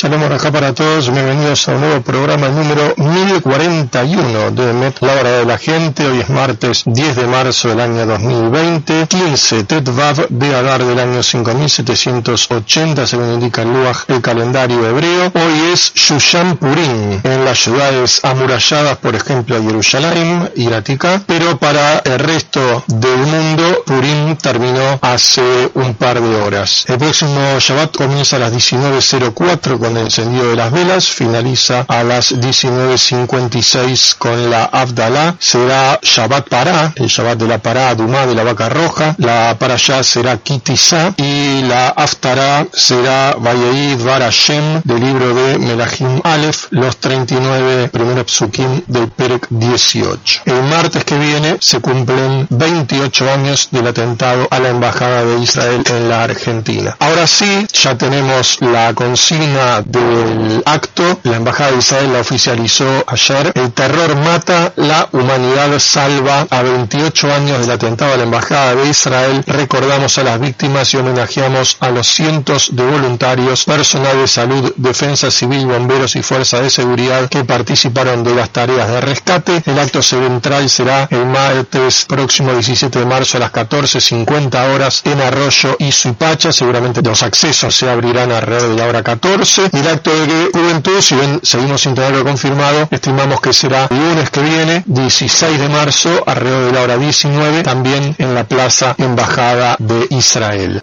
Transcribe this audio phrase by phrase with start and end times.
[0.00, 5.30] Saludos acá para todos, bienvenidos a un nuevo programa número 1041 de Met La Hora
[5.38, 6.06] de la Gente.
[6.06, 11.20] Hoy es martes 10 de marzo del año 2020, 15 Tetvav de Adar del año
[11.20, 15.32] 5780, según indica el Luaj, el calendario hebreo.
[15.34, 21.98] Hoy es Shushan Purim, en las ciudades amuralladas, por ejemplo, Jerusalén y Ratika, pero para
[22.04, 26.84] el resto del mundo, Purim terminó hace un par de horas.
[26.86, 32.02] El próximo Shabbat comienza a las 19.04 con el encendido de las velas, finaliza a
[32.02, 38.34] las 19.56 con la Abdalá, será Shabbat Pará, el Shabbat de la Pará, Dumá de
[38.34, 45.00] la vaca roja, la Parashá será Kitizá y la Aftará será Vayeid Var Hashem del
[45.00, 50.42] libro de Melahim Aleph, los 39 primeros psukim del Perek 18.
[50.44, 55.82] El martes que viene se cumplen 28 años del atentado a la Embajada de Israel
[55.86, 56.94] en la Argentina.
[56.98, 63.52] Ahora sí, ya tenemos la consigna del acto, la Embajada de Israel la oficializó ayer,
[63.54, 66.46] el terror mata, la humanidad salva.
[66.50, 70.96] A 28 años del atentado a la Embajada de Israel, recordamos a las víctimas y
[70.96, 76.70] homenajeamos a los cientos de voluntarios, personal de salud, defensa civil, bomberos y fuerzas de
[76.70, 79.62] seguridad que participaron de las tareas de rescate.
[79.66, 85.20] El acto central será el martes próximo 17 de marzo a las 14.50 horas en
[85.20, 86.52] Arroyo y Suipacha.
[86.52, 91.14] Seguramente los accesos se abrirán alrededor de la hora 14 el acto de juventud, si
[91.14, 96.22] bien seguimos sin tenerlo confirmado, estimamos que será el lunes que viene, 16 de marzo,
[96.26, 100.82] alrededor de la hora 19, también en la Plaza Embajada de Israel.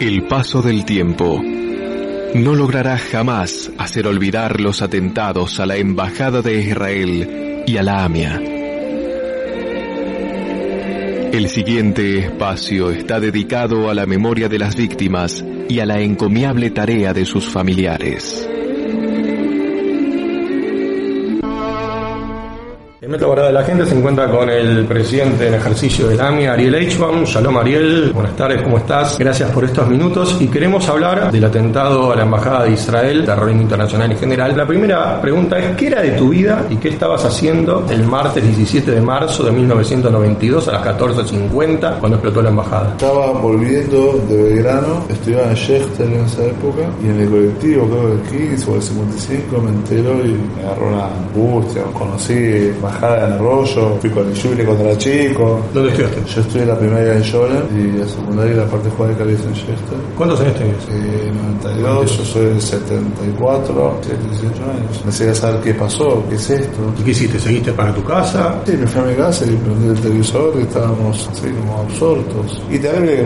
[0.00, 1.40] El paso del tiempo
[2.34, 8.04] no logrará jamás hacer olvidar los atentados a la Embajada de Israel y a la
[8.04, 8.61] AMIA.
[11.32, 16.70] El siguiente espacio está dedicado a la memoria de las víctimas y a la encomiable
[16.70, 18.46] tarea de sus familiares.
[23.12, 27.24] De la Gente se encuentra con el presidente en ejercicio del AMI, Ariel Eichmann.
[27.24, 29.18] Shalom Ariel, buenas tardes, ¿cómo estás?
[29.18, 33.60] Gracias por estos minutos y queremos hablar del atentado a la Embajada de Israel, terrorismo
[33.60, 34.56] internacional en general.
[34.56, 38.42] La primera pregunta es, ¿qué era de tu vida y qué estabas haciendo el martes
[38.42, 42.92] 17 de marzo de 1992 a las 14.50 cuando explotó la Embajada?
[42.92, 48.06] Estaba volviendo de Belgrano, estudiaba en Schechter en esa época y en el colectivo, creo
[48.06, 51.82] que el 15 o el 55, me entero y me agarró una angustia.
[51.92, 55.60] Conocí Embajada en Arroyo, fui con el Yuri cuando era chico.
[55.74, 56.22] ¿Dónde estudiaste?
[56.34, 59.32] Yo estudié la primaria en Yola y la secundaria y la parte juega de Cali
[59.32, 59.98] en Schechter.
[60.16, 60.76] ¿Cuántos años tenías?
[60.90, 61.32] Eh,
[61.64, 65.04] 92, yo soy del 74, 18 años.
[65.04, 66.94] Necesité saber qué pasó, qué es esto.
[67.00, 67.40] ¿Y qué hiciste?
[67.40, 68.60] ¿Seguiste para tu casa?
[68.64, 72.62] Sí, me fui a mi casa y prendí el televisor y estábamos así como absortos.
[72.70, 73.22] Y también que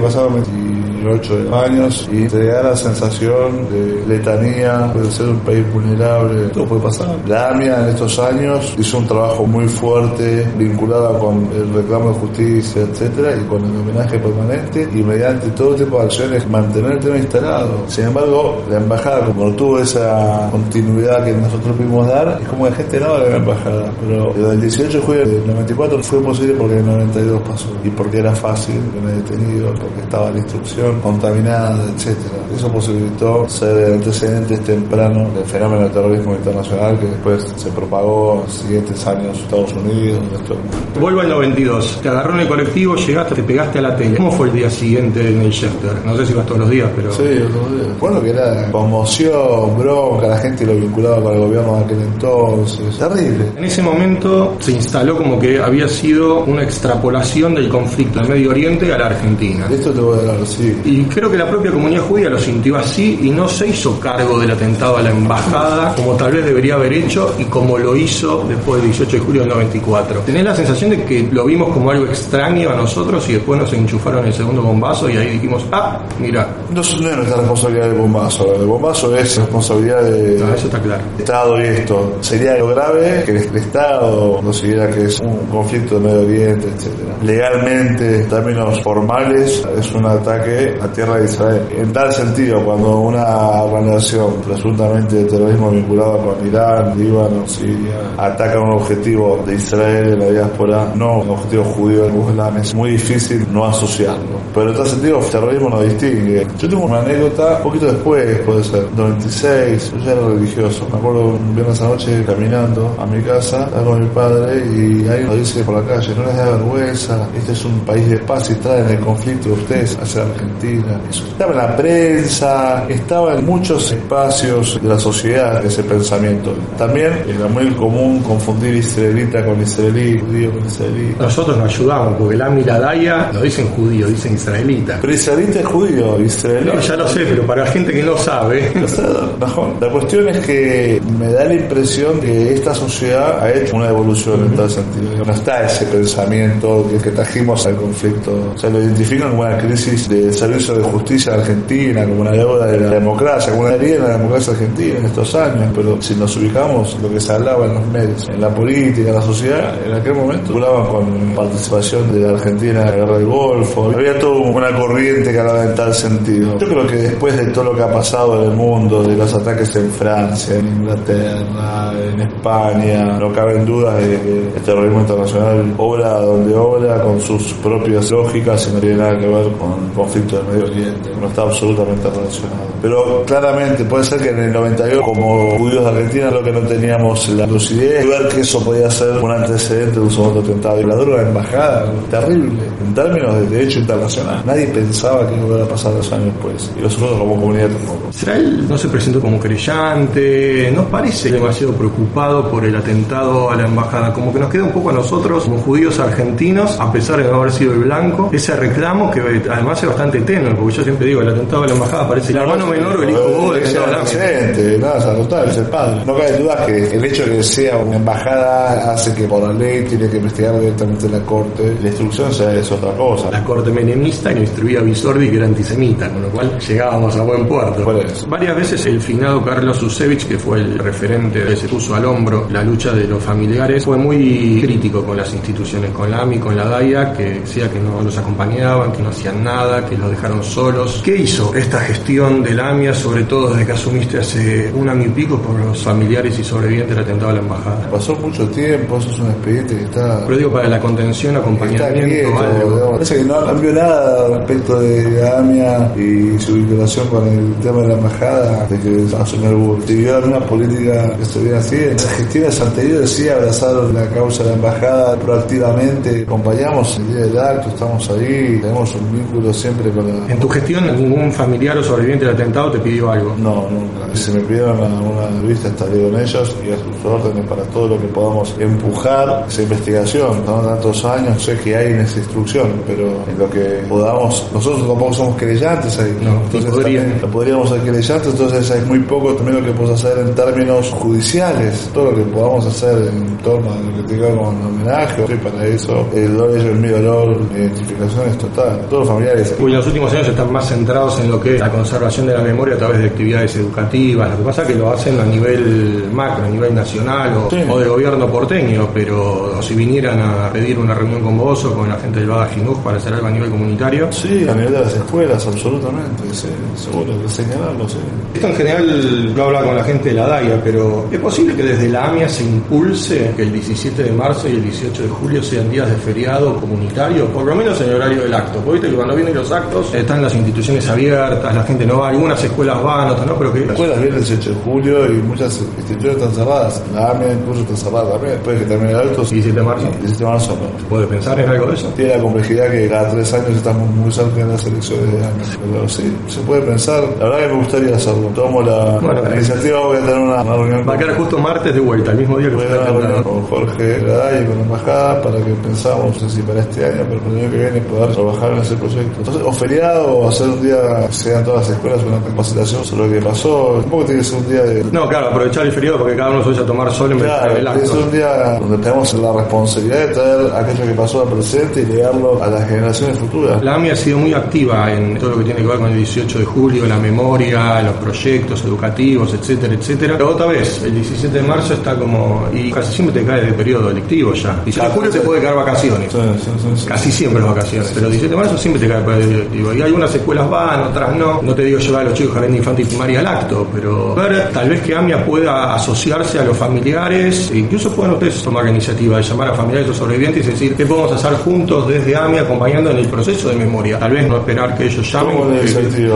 [1.07, 6.49] pasaban 28 años y te da la sensación de letanía, de ser un país vulnerable,
[6.49, 7.17] todo puede pasar.
[7.27, 12.15] La AMIA en estos años hizo un trabajo muy fuerte vinculado con el reclamo de
[12.21, 17.01] justicia, etcétera, y con el homenaje permanente y mediante todo tipo de acciones mantener el
[17.01, 17.85] tema instalado.
[17.89, 22.73] Sin embargo, la embajada, como tuvo esa continuidad que nosotros pudimos dar, es como que
[22.73, 23.93] gente no de la embajada.
[24.01, 28.19] Pero el 18 de julio del 94 fue posible porque el 92 pasó y porque
[28.19, 32.37] era fácil que me detenido, porque estaba la instrucción contaminada, etcétera.
[32.55, 38.41] Eso posibilitó ser antecedentes tempranos del fenómeno del terrorismo internacional que después se propagó en
[38.41, 41.01] los siguientes años Estados Unidos, en del mundo.
[41.01, 42.01] Vuelvo al 92.
[42.03, 44.17] Te agarró en el colectivo, llegaste, te pegaste a la tele.
[44.17, 46.05] ¿Cómo fue el día siguiente en el shelter?
[46.05, 47.13] No sé si vas todos los días, pero...
[47.13, 47.99] Sí, todos los días.
[48.01, 52.99] Bueno, que era conmoción, bronca, la gente lo vinculaba con el gobierno de aquel entonces.
[52.99, 53.53] Terrible.
[53.57, 58.51] En ese momento se instaló como que había sido una extrapolación del conflicto en Medio
[58.51, 59.69] Oriente a la Argentina.
[59.69, 60.77] De esto te voy a hablar, sí.
[60.87, 64.39] Y creo que la propia comunidad judía lo sintió así y no se hizo cargo
[64.39, 68.45] del atentado a la embajada como tal vez debería haber hecho y como lo hizo
[68.49, 70.21] después del 18 de julio del 94.
[70.21, 73.73] ¿Tenés la sensación de que lo vimos como algo extraño a nosotros y después nos
[73.73, 78.55] enchufaron el segundo bombazo y ahí dijimos, ah, mira, No es nuestra responsabilidad del bombazo.
[78.55, 81.03] El bombazo es responsabilidad de- no, eso está claro.
[81.13, 82.17] del Estado y esto.
[82.21, 87.15] Sería lo grave que el Estado considera que es un conflicto de Medio Oriente, etcétera.
[87.23, 91.63] Legalmente, en términos formales, es un ataque a tierra de Israel.
[91.77, 98.61] En tal sentido, cuando una operación presuntamente de terrorismo vinculado con Irán, Líbano, Siria, ataca
[98.61, 102.57] un objetivo de Israel en la diáspora, no un objetivo judío en Islam.
[102.59, 104.41] Es muy difícil no asociarlo.
[104.55, 106.47] Pero en tal sentido, el terrorismo no distingue.
[106.59, 110.87] Yo tengo una anécdota, un poquito después, puede ser, 96, yo ya era religioso.
[110.91, 115.27] Me acuerdo un viernes anoche caminando a mi casa, estaba con mi padre y alguien
[115.27, 118.51] nos dice por la calle, no les da vergüenza, este es un país de paz
[118.51, 120.56] y traen el conflicto de ustedes hacia Argentina.
[120.63, 126.55] Estaba en la prensa, estaba en muchos espacios de la sociedad ese pensamiento.
[126.79, 131.15] También era muy común confundir israelita con israelí, judío con israelí.
[131.19, 134.99] Nosotros nos ayudamos, porque la Daya no dicen judío, dicen israelita.
[135.01, 136.71] Pero israelita es judío, israelí.
[136.73, 138.73] No, ya lo sé, pero para la gente que no sabe,
[139.81, 144.45] La cuestión es que me da la impresión que esta sociedad ha hecho una evolución
[144.47, 145.25] en tal sentido.
[145.25, 148.53] No está ese pensamiento que, que trajimos al conflicto.
[148.55, 152.33] O sea, lo identifican como una crisis del servicio de justicia de Argentina, como una
[152.33, 155.71] deuda de la democracia, como una herida en la democracia argentina en estos años.
[155.75, 159.15] Pero si nos ubicamos, lo que se hablaba en los medios, en la política, en
[159.15, 163.27] la sociedad, en aquel momento hablaban con participación de la Argentina en la guerra del
[163.27, 163.91] Golfo.
[163.95, 166.59] Había toda una corriente que hablaba en tal sentido.
[166.59, 169.33] Yo creo que después de todo lo que ha pasado en el mundo, de los
[169.33, 175.01] ataques en Francia, en Inglaterra, en España, no cabe en duda de que el terrorismo
[175.01, 179.87] internacional obra donde obra con sus propias lógicas y no tiene nada que ver con
[179.87, 182.66] el conflicto del Medio Oriente, no está absolutamente relacionado.
[182.87, 186.61] Pero claramente puede ser que en el 98, como judíos de Argentina, lo que no
[186.61, 190.81] teníamos la lucidez de ver que eso podía ser un antecedente de un segundo atentado.
[190.81, 194.41] Y la dura embajada, terrible, en términos de derecho internacional.
[194.47, 196.71] Nadie pensaba que iba a pasar dos años después.
[196.79, 198.11] Y nosotros como comunidad tampoco.
[198.11, 203.67] Israel no se presentó como creyente, no parece demasiado preocupado por el atentado a la
[203.67, 207.25] embajada, como que nos queda un poco a nosotros, como judíos argentinos, a pesar de
[207.25, 211.09] no haber sido el blanco, ese reclamo que además es bastante tenue, porque yo siempre
[211.09, 213.65] digo, el atentado a la embajada parece el hermano menor o el hijo vos del
[213.65, 216.05] es el presidente, nada, notable, es el padre.
[216.05, 219.53] No cabe duda que el hecho de que sea una embajada hace que por la
[219.53, 221.77] ley tiene que investigar directamente la corte.
[221.83, 223.31] La instrucción sea es otra cosa.
[223.31, 227.23] La corte menemista que instruía a Bisordi que era antisemita, con lo cual llegábamos a
[227.23, 227.85] buen puerto.
[228.29, 232.47] Varias veces el finado Carlos Susevich, que fue el referente que se puso al hombro
[232.51, 236.57] la lucha de los familiares, fue muy crítico con las instituciones, con la AMI, con
[236.57, 240.43] la DAIA, que decía que no los acompañaban, que no hacían nada, que los dejaron
[240.43, 241.01] solos.
[241.05, 245.07] ¿Qué hizo esta gestión de la AMIA, sobre todo desde que asumiste hace un año
[245.07, 247.91] y pico por los familiares y sobrevivientes del atentado a la embajada?
[247.91, 251.47] Pasó mucho tiempo, eso es un expediente que está Pero digo, para la contención, Está
[251.47, 252.91] acompañamiento, quieto, algo.
[252.93, 257.89] Parece que no cambió nada respecto de AMIA y su vinculación con el tema de
[257.89, 259.87] la embajada, de que asumió el.
[259.87, 262.03] Siguió una política que se viene haciendo.
[262.03, 266.23] Las gestiones anteriores sí abrazaron la causa de la embajada proactivamente.
[266.23, 270.33] Acompañamos el día del acto, estamos ahí, tenemos un vínculo siempre con la.
[270.33, 273.35] En tu gestión, ningún familiar o sobreviviente del atentado te pidió algo.
[273.39, 274.15] No, nunca.
[274.15, 277.89] Si me pidieron una, una revista, estaré con ellos y a sus órdenes para todo
[277.89, 280.45] lo que podamos empujar esa investigación.
[280.47, 284.87] No tantos años, sé que hay en esa instrucción, pero en lo que podamos, nosotros
[284.87, 286.17] tampoco somos creyentes ahí.
[286.23, 287.05] No, entonces ni podrían.
[287.05, 290.91] también podríamos ser creyentes, entonces es muy poco también lo que podemos hacer en términos
[290.91, 291.91] judiciales.
[291.93, 295.67] Todo lo que podamos hacer en torno a lo que tenga con homenaje, y para
[295.67, 298.81] eso, el dolor es el mi dolor, la identificación es total.
[298.89, 299.55] Todos los familiares.
[299.59, 302.43] Uy, los últimos años están más centrados en lo que es la conservación de la
[302.43, 304.31] memoria a través de actividades educativas.
[304.31, 307.57] Lo que pasa es que lo hacen a nivel macro, a nivel nacional o, Sí.
[307.69, 311.89] o de gobierno porteño, pero si vinieran a pedir una reunión con vos o con
[311.89, 312.49] la gente del Bada
[312.83, 314.11] para hacer algo a nivel comunitario.
[314.13, 317.99] Sí, a nivel de las escuelas, absolutamente, sí, seguro, de señalarlo, sí.
[318.35, 321.63] Esto en general lo habla con la gente de la DAIA, pero ¿es posible que
[321.63, 325.43] desde la AMIA se impulse que el 17 de marzo y el 18 de julio
[325.43, 327.27] sean días de feriado comunitario?
[327.27, 328.59] Por lo menos en el horario del acto.
[328.61, 332.13] Porque viste que cuando vienen los actos están las instituciones abiertas, la gente no va,
[332.27, 335.23] algunas escuelas van, otras no, pero que Las escuelas vienen el 18 de julio y
[335.23, 336.83] muchas instituciones están cerradas.
[336.93, 338.35] La AMIA incluso está cerrada también.
[338.35, 339.87] Después de que termine el alto, 17 de marzo.
[339.87, 340.89] 17 de marzo no.
[340.89, 341.89] ¿Puede pensar en algo de eso?
[341.97, 345.45] Tiene la complejidad que cada tres años estamos muy cerca de las elecciones de AMIA.
[345.73, 347.05] Pero sí, se puede pensar.
[347.19, 348.29] La verdad que me gustaría hacerlo.
[348.35, 351.39] Tomo la, Bueno, la iniciativa, voy a tener una, una reunión Va a quedar justo
[351.39, 353.23] martes de vuelta, el mismo día que atentado.
[353.23, 356.85] con Jorge Gaday y con la embajada para que pensamos, no sé si para este
[356.85, 359.19] año, pero para el año que viene poder trabajar en ese proyecto.
[359.19, 363.07] Entonces, o feriado, o hacer un día, que sean todas las escuelas una capacitación sobre
[363.07, 363.79] lo que pasó.
[363.81, 366.43] Tampoco tiene que ser un día de No, claro, aprovechar el feriado porque cada uno
[366.43, 370.07] se vaya a tomar sol en vez de es un día donde tenemos la responsabilidad
[370.07, 373.63] de traer aquello que pasó al presente y leerlo a las generaciones futuras.
[373.63, 375.97] La AMI ha sido muy activa en todo lo que tiene que ver con el
[375.97, 380.15] 18 de julio, la memoria, los proyectos educativos, etcétera, etcétera.
[380.17, 382.47] Pero otra vez, el 17 de marzo está como...
[382.53, 384.61] y casi siempre te cae de periodo lectivo ya.
[384.65, 386.13] 18 de julio te puede caer vacaciones.
[386.13, 386.87] Sí, sí, sí, sí.
[386.87, 389.75] Casi siempre las vacaciones, pero el 17 de marzo siempre te cae periodo lectivo.
[389.75, 391.43] Y algunas escuelas van, otras no.
[391.43, 394.15] No te digo llevar los chicos jardín de infantil y primaria al acto, acto, pero
[394.15, 398.65] ver tal vez que AMIA pueda asociarse a los familiares, e incluso pueden ustedes tomar
[398.65, 401.89] la iniciativa de llamar a familiares de los sobrevivientes y decir qué podemos hacer juntos
[401.89, 403.99] desde AMIA acompañando en el proceso de memoria.
[403.99, 405.37] Tal vez no esperar que ellos llamen.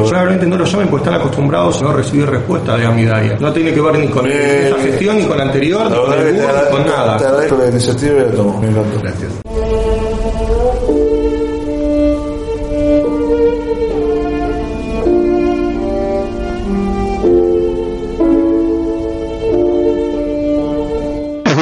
[0.09, 3.37] Probablemente no los llamen porque están acostumbrados a no recibir respuesta de Amidaria.
[3.39, 6.13] No tiene que ver ni con Bien, esta gestión, ni con la anterior, ni con
[6.13, 7.17] el que Google, ni con nada.
[7.17, 8.61] te agradezco la iniciativa y la tomo.
[9.03, 9.50] Gracias.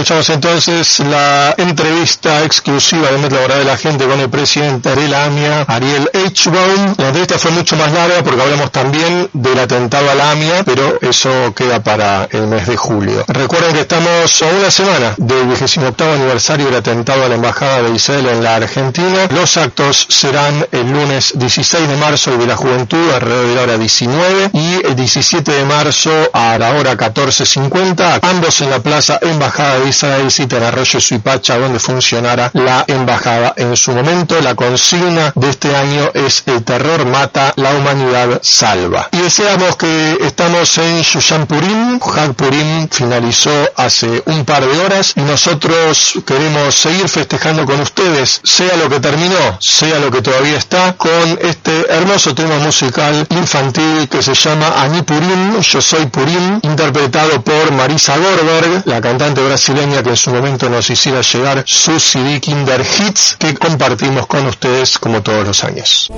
[0.09, 5.07] Escuchamos entonces la entrevista exclusiva de Met Laboral de la Gente con el presidente de
[5.07, 6.95] la AMIA, Ariel H-Baum.
[6.97, 10.99] La entrevista fue mucho más larga porque hablamos también del atentado a la AMIA, pero
[11.03, 13.23] eso queda para el mes de julio.
[13.29, 17.95] Recuerden que estamos a una semana del 28 aniversario del atentado a la Embajada de
[17.95, 19.29] Israel en la Argentina.
[19.29, 23.77] Los actos serán el lunes 16 de marzo de la Juventud alrededor de la hora
[23.77, 29.81] 19 y el 17 de marzo a la hora 14.50, ambos en la Plaza Embajada
[29.81, 29.98] de Israel,
[30.31, 34.41] cita en Arroyo Suipacha, donde funcionará la embajada en su momento.
[34.41, 39.09] La consigna de este año es el terror mata, la humanidad salva.
[39.13, 41.99] Y deseamos que estamos en Shushan Purim.
[42.01, 48.41] Hag Purim finalizó hace un par de horas y nosotros queremos seguir festejando con ustedes,
[48.45, 54.09] sea lo que terminó, sea lo que todavía está, con este hermoso tema musical infantil
[54.09, 59.88] que se llama Ani Purim, Yo Soy Purim, interpretado por Marisa Gorberg, la cantante brasileña
[60.03, 64.99] que en su momento nos hiciera llegar su CD Kinder Hits que compartimos con ustedes
[64.99, 66.11] como todos los años.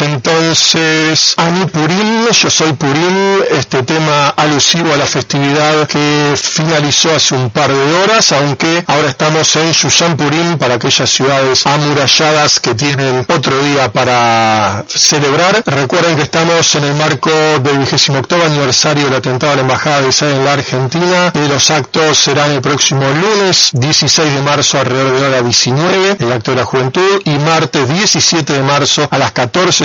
[0.00, 7.34] Entonces Ani Purim, Yo Soy Purim, este tema alusivo a la festividad que finalizó hace
[7.34, 12.74] un par de horas, aunque ahora estamos en Shushan Purim para aquellas ciudades amuralladas que
[12.74, 15.62] tienen otro día para celebrar.
[15.64, 20.08] Recuerden que estamos en el marco del 28 aniversario del atentado a la Embajada de
[20.08, 21.32] Israel en la Argentina.
[21.48, 26.32] Los actos serán el próximo lunes 16 de marzo alrededor de la hora 19, el
[26.32, 29.32] acto de la juventud, y martes 17 de marzo a las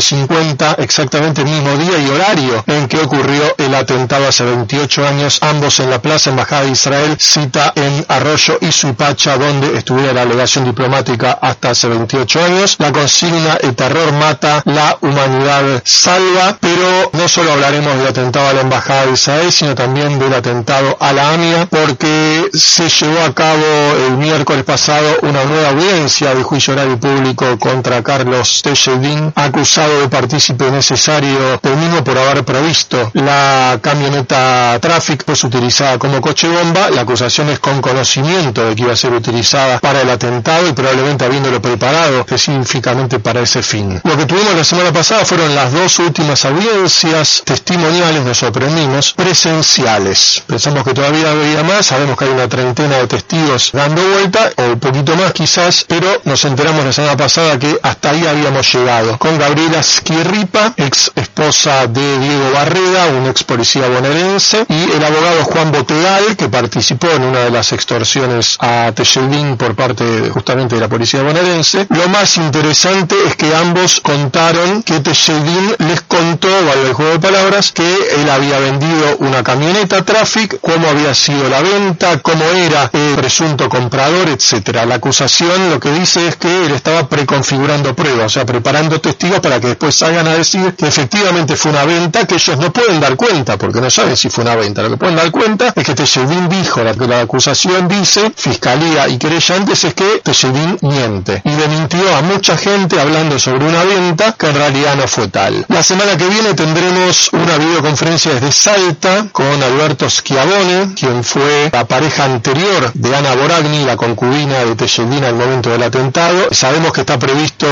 [0.02, 5.40] 14.50, exactamente el mismo día y horario en que ocurrió el atentado hace 28 años,
[5.42, 10.26] ambos en la Plaza Embajada de Israel, cita en Arroyo y Suipacha, donde estuviera la
[10.26, 12.76] delegación diplomática hasta hace 28 años.
[12.80, 18.54] La consigna, el terror mata, la humanidad salva, pero no solo hablaremos del atentado a
[18.54, 23.34] la Embajada de Israel, sino también del atentado a la AMIA, porque se llevó a
[23.34, 23.66] cabo
[24.08, 29.91] el miércoles pasado una nueva audiencia de juicio oral y público contra Carlos Tejedín, acusado
[30.00, 36.48] de partícipe necesario del mismo por haber provisto la camioneta Traffic, pues utilizada como coche
[36.48, 36.90] bomba.
[36.90, 40.74] La acusación es con conocimiento de que iba a ser utilizada para el atentado y
[40.74, 44.02] probablemente habiéndolo preparado específicamente para ese fin.
[44.04, 50.44] Lo que tuvimos la semana pasada fueron las dos últimas audiencias testimoniales, nos sorprendimos, presenciales.
[50.48, 54.64] Pensamos que todavía había más, sabemos que hay una treintena de testigos dando vuelta, o
[54.74, 59.18] un poquito más quizás, pero nos enteramos la semana pasada que hasta ahí habíamos llegado.
[59.18, 65.44] Con Gabriela Skirripa, ex esposa de Diego Barreda, un ex policía bonaerense, y el abogado
[65.46, 70.82] Juan Botegal, que participó en una de las extorsiones a Tejedín por parte justamente de
[70.82, 71.88] la policía bonaerense.
[71.90, 77.20] Lo más interesante es que ambos contaron que Tejedín les contó, vale el juego de
[77.20, 82.90] palabras, que él había vendido una camioneta Traffic, cómo había sido la venta, cómo era
[82.94, 84.86] el presunto comprador, etcétera.
[84.86, 89.40] La acusación lo que dice es que él estaba preconfigurando pruebas, o sea, preparando testigos
[89.40, 93.00] para que después salgan a decir que efectivamente fue una venta que ellos no pueden
[93.00, 94.82] dar cuenta, porque no saben si fue una venta.
[94.82, 99.18] Lo que pueden dar cuenta es que Tejedín dijo, que la acusación dice, fiscalía y
[99.18, 101.42] querellantes, es que Tejedín miente.
[101.46, 105.28] Y le mintió a mucha gente hablando sobre una venta que en realidad no fue
[105.30, 105.66] tal.
[105.70, 111.86] La semana que viene tendremos una videoconferencia desde Salta con Alberto Schiavone, quien fue la
[111.86, 116.50] pareja anterior de Ana Boragni, la concubina de Tejedín al momento del atentado.
[116.52, 117.68] Sabemos que está previsto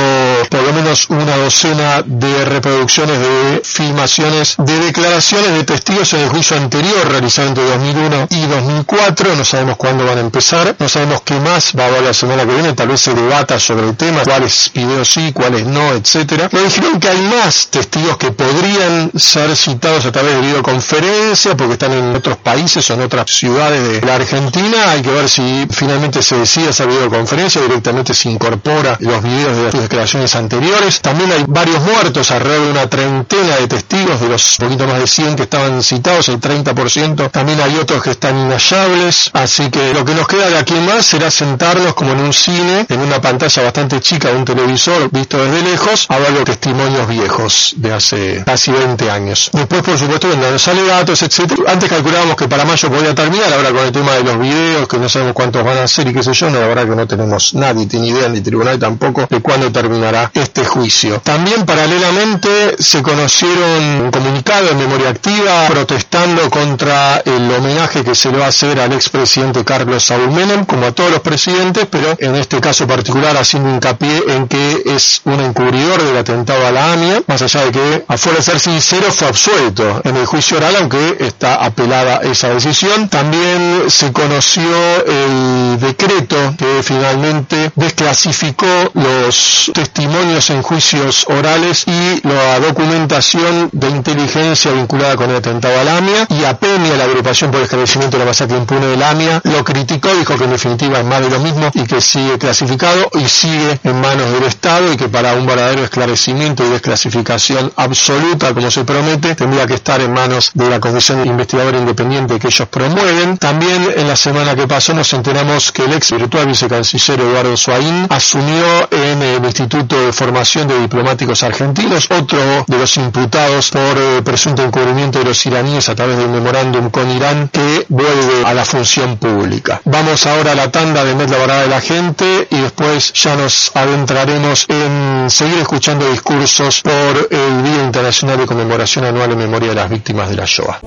[0.50, 6.30] por lo menos una docena de reproducciones de filmaciones de declaraciones de testigos en el
[6.30, 9.36] juicio anterior realizado entre 2001 y 2004.
[9.36, 12.46] No sabemos cuándo van a empezar, no sabemos qué más va a haber la semana
[12.46, 16.50] que viene, tal vez se debata sobre el tema, cuáles videos sí, cuáles no, etcétera.
[16.52, 21.74] Me dijeron que hay más testigos que podrían ser citados a través de videoconferencia porque
[21.74, 24.92] están en otros países o en otras ciudades de la Argentina.
[24.92, 29.64] Hay que ver si finalmente se decide esa videoconferencia, directamente se incorpora los videos de
[29.64, 31.02] las declaraciones anteriores.
[31.02, 35.08] También hay varios muertos, alrededor de una treintena de testigos, de los poquito más de
[35.08, 37.32] 100 que estaban citados, el 30%.
[37.32, 39.32] También hay otros que están inhallables.
[39.34, 42.86] Así que lo que nos queda de aquí más será sentarnos como en un cine,
[42.88, 47.08] en una pantalla bastante chica de un televisor visto desde lejos, a ver los testimonios
[47.08, 49.50] viejos de hace casi 20 años.
[49.54, 51.72] Después, por supuesto, vendrán los alegatos, etcétera.
[51.72, 54.98] Antes calculábamos que para mayo podía terminar, ahora con el tema de los videos, que
[54.98, 57.08] no sabemos cuántos van a ser y qué sé yo, no, la verdad que no
[57.08, 61.20] tenemos nadie, tiene idea, ni tribunal tampoco, de cuándo terminará este juicio.
[61.22, 68.32] También, paralelamente, se conocieron un comunicado en memoria activa protestando contra el homenaje que se
[68.32, 72.16] le va a hacer al expresidente Carlos Saúl Menem, como a todos los presidentes, pero
[72.20, 76.94] en este caso particular haciendo hincapié en que es un encubridor del atentado a la
[76.94, 80.76] AMIA, más allá de que, afuera de ser sincero, fue absuelto en el juicio oral,
[80.78, 83.10] aunque está apelada esa decisión.
[83.10, 84.70] También se conoció
[85.06, 94.72] el decreto que finalmente desclasificó los testimonios en juicios orales y la documentación de inteligencia
[94.72, 98.24] vinculada con el atentado a la AMIA y APEMIA, la agrupación por el esclarecimiento de
[98.24, 101.30] la masacre impune de la AMIA, lo criticó, dijo que en definitiva es más de
[101.30, 105.34] lo mismo y que sigue clasificado y sigue en manos del Estado y que para
[105.34, 110.70] un verdadero esclarecimiento y desclasificación absoluta, como se promete, tendría que estar en manos de
[110.70, 113.38] la Comisión Investigadora Independiente que ellos promueven.
[113.38, 118.06] También en la semana que pasó nos enteramos que el ex virtual vicecanciller Eduardo Suaín
[118.10, 124.22] asumió en el Instituto de Formación de Diplomáticos Argentinos, otro de los imputados por eh,
[124.24, 128.66] presunto encubrimiento de los iraníes a través del memorándum con Irán que vuelve a la
[128.66, 129.82] función pública.
[129.86, 133.36] Vamos ahora a la tanda de Met la Varada de la Gente y después ya
[133.36, 139.70] nos adentraremos en seguir escuchando discursos por el Día Internacional de Conmemoración Anual en Memoria
[139.70, 140.80] de las Víctimas de la Shoah.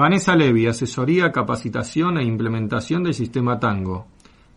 [0.00, 4.06] Vanessa Levy, asesoría, capacitación e implementación del sistema Tango.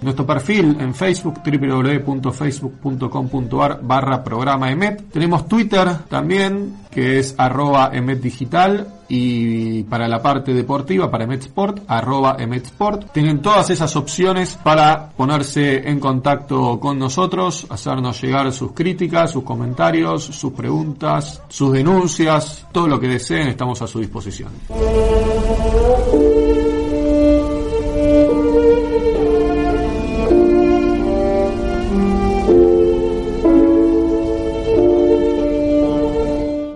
[0.00, 4.68] nuestro perfil en Facebook www.facebook.com.ar barra programa.
[5.10, 6.51] Tenemos Twitter también
[6.90, 13.12] que es arroba emet digital y para la parte deportiva, para Emetsport, arroba Emetsport.
[13.12, 19.44] Tienen todas esas opciones para ponerse en contacto con nosotros, hacernos llegar sus críticas, sus
[19.44, 24.50] comentarios, sus preguntas, sus denuncias, todo lo que deseen, estamos a su disposición.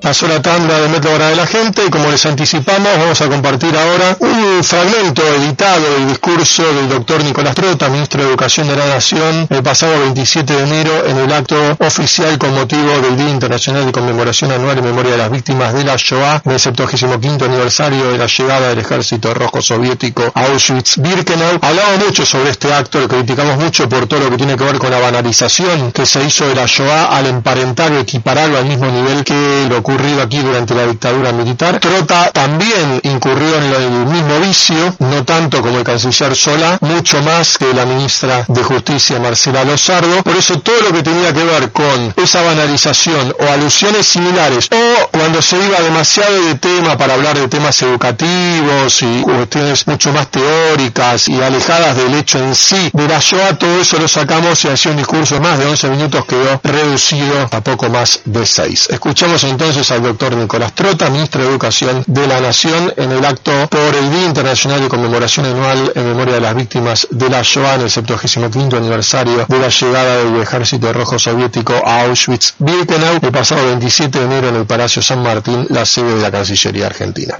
[0.06, 3.28] Pasó la tanda de Metro Hora de la Gente y como les anticipamos vamos a
[3.28, 8.76] compartir ahora un fragmento editado del discurso del doctor Nicolás Trota, ministro de Educación de
[8.76, 13.30] la Nación, el pasado 27 de enero en el acto oficial con motivo del Día
[13.30, 18.12] Internacional de Conmemoración Anual en memoria de las víctimas de la Shoah, del 75 aniversario
[18.12, 21.58] de la llegada del Ejército Rojo Soviético a Auschwitz-Birkenau.
[21.62, 24.78] Hablamos mucho sobre este acto, lo criticamos mucho por todo lo que tiene que ver
[24.78, 28.86] con la banalización que se hizo de la Shoah al emparentar o equipararlo al mismo
[28.86, 31.80] nivel que lo aquí durante la dictadura militar.
[31.80, 37.58] Trota también incurrió en el mismo vicio, no tanto como el canciller Sola, mucho más
[37.58, 40.22] que la ministra de Justicia Marcela Lozardo.
[40.22, 45.08] Por eso todo lo que tenía que ver con esa banalización o alusiones similares o
[45.10, 50.30] cuando se iba demasiado de tema para hablar de temas educativos y cuestiones mucho más
[50.30, 54.68] teóricas y alejadas del hecho en sí de la Shoah, todo eso lo sacamos y
[54.68, 58.88] hacía un discurso más de 11 minutos quedó reducido a poco más de 6.
[58.90, 63.52] Escuchamos entonces al doctor Nicolás Trota, ministro de Educación de la Nación, en el acto
[63.68, 67.76] por el Día Internacional de Conmemoración Anual en memoria de las víctimas de la Shoah
[67.76, 73.66] en el 75 aniversario de la llegada del Ejército Rojo Soviético a Auschwitz-Birkenau el pasado
[73.66, 77.36] 27 de enero en el Palacio San Martín, la sede de la Cancillería Argentina.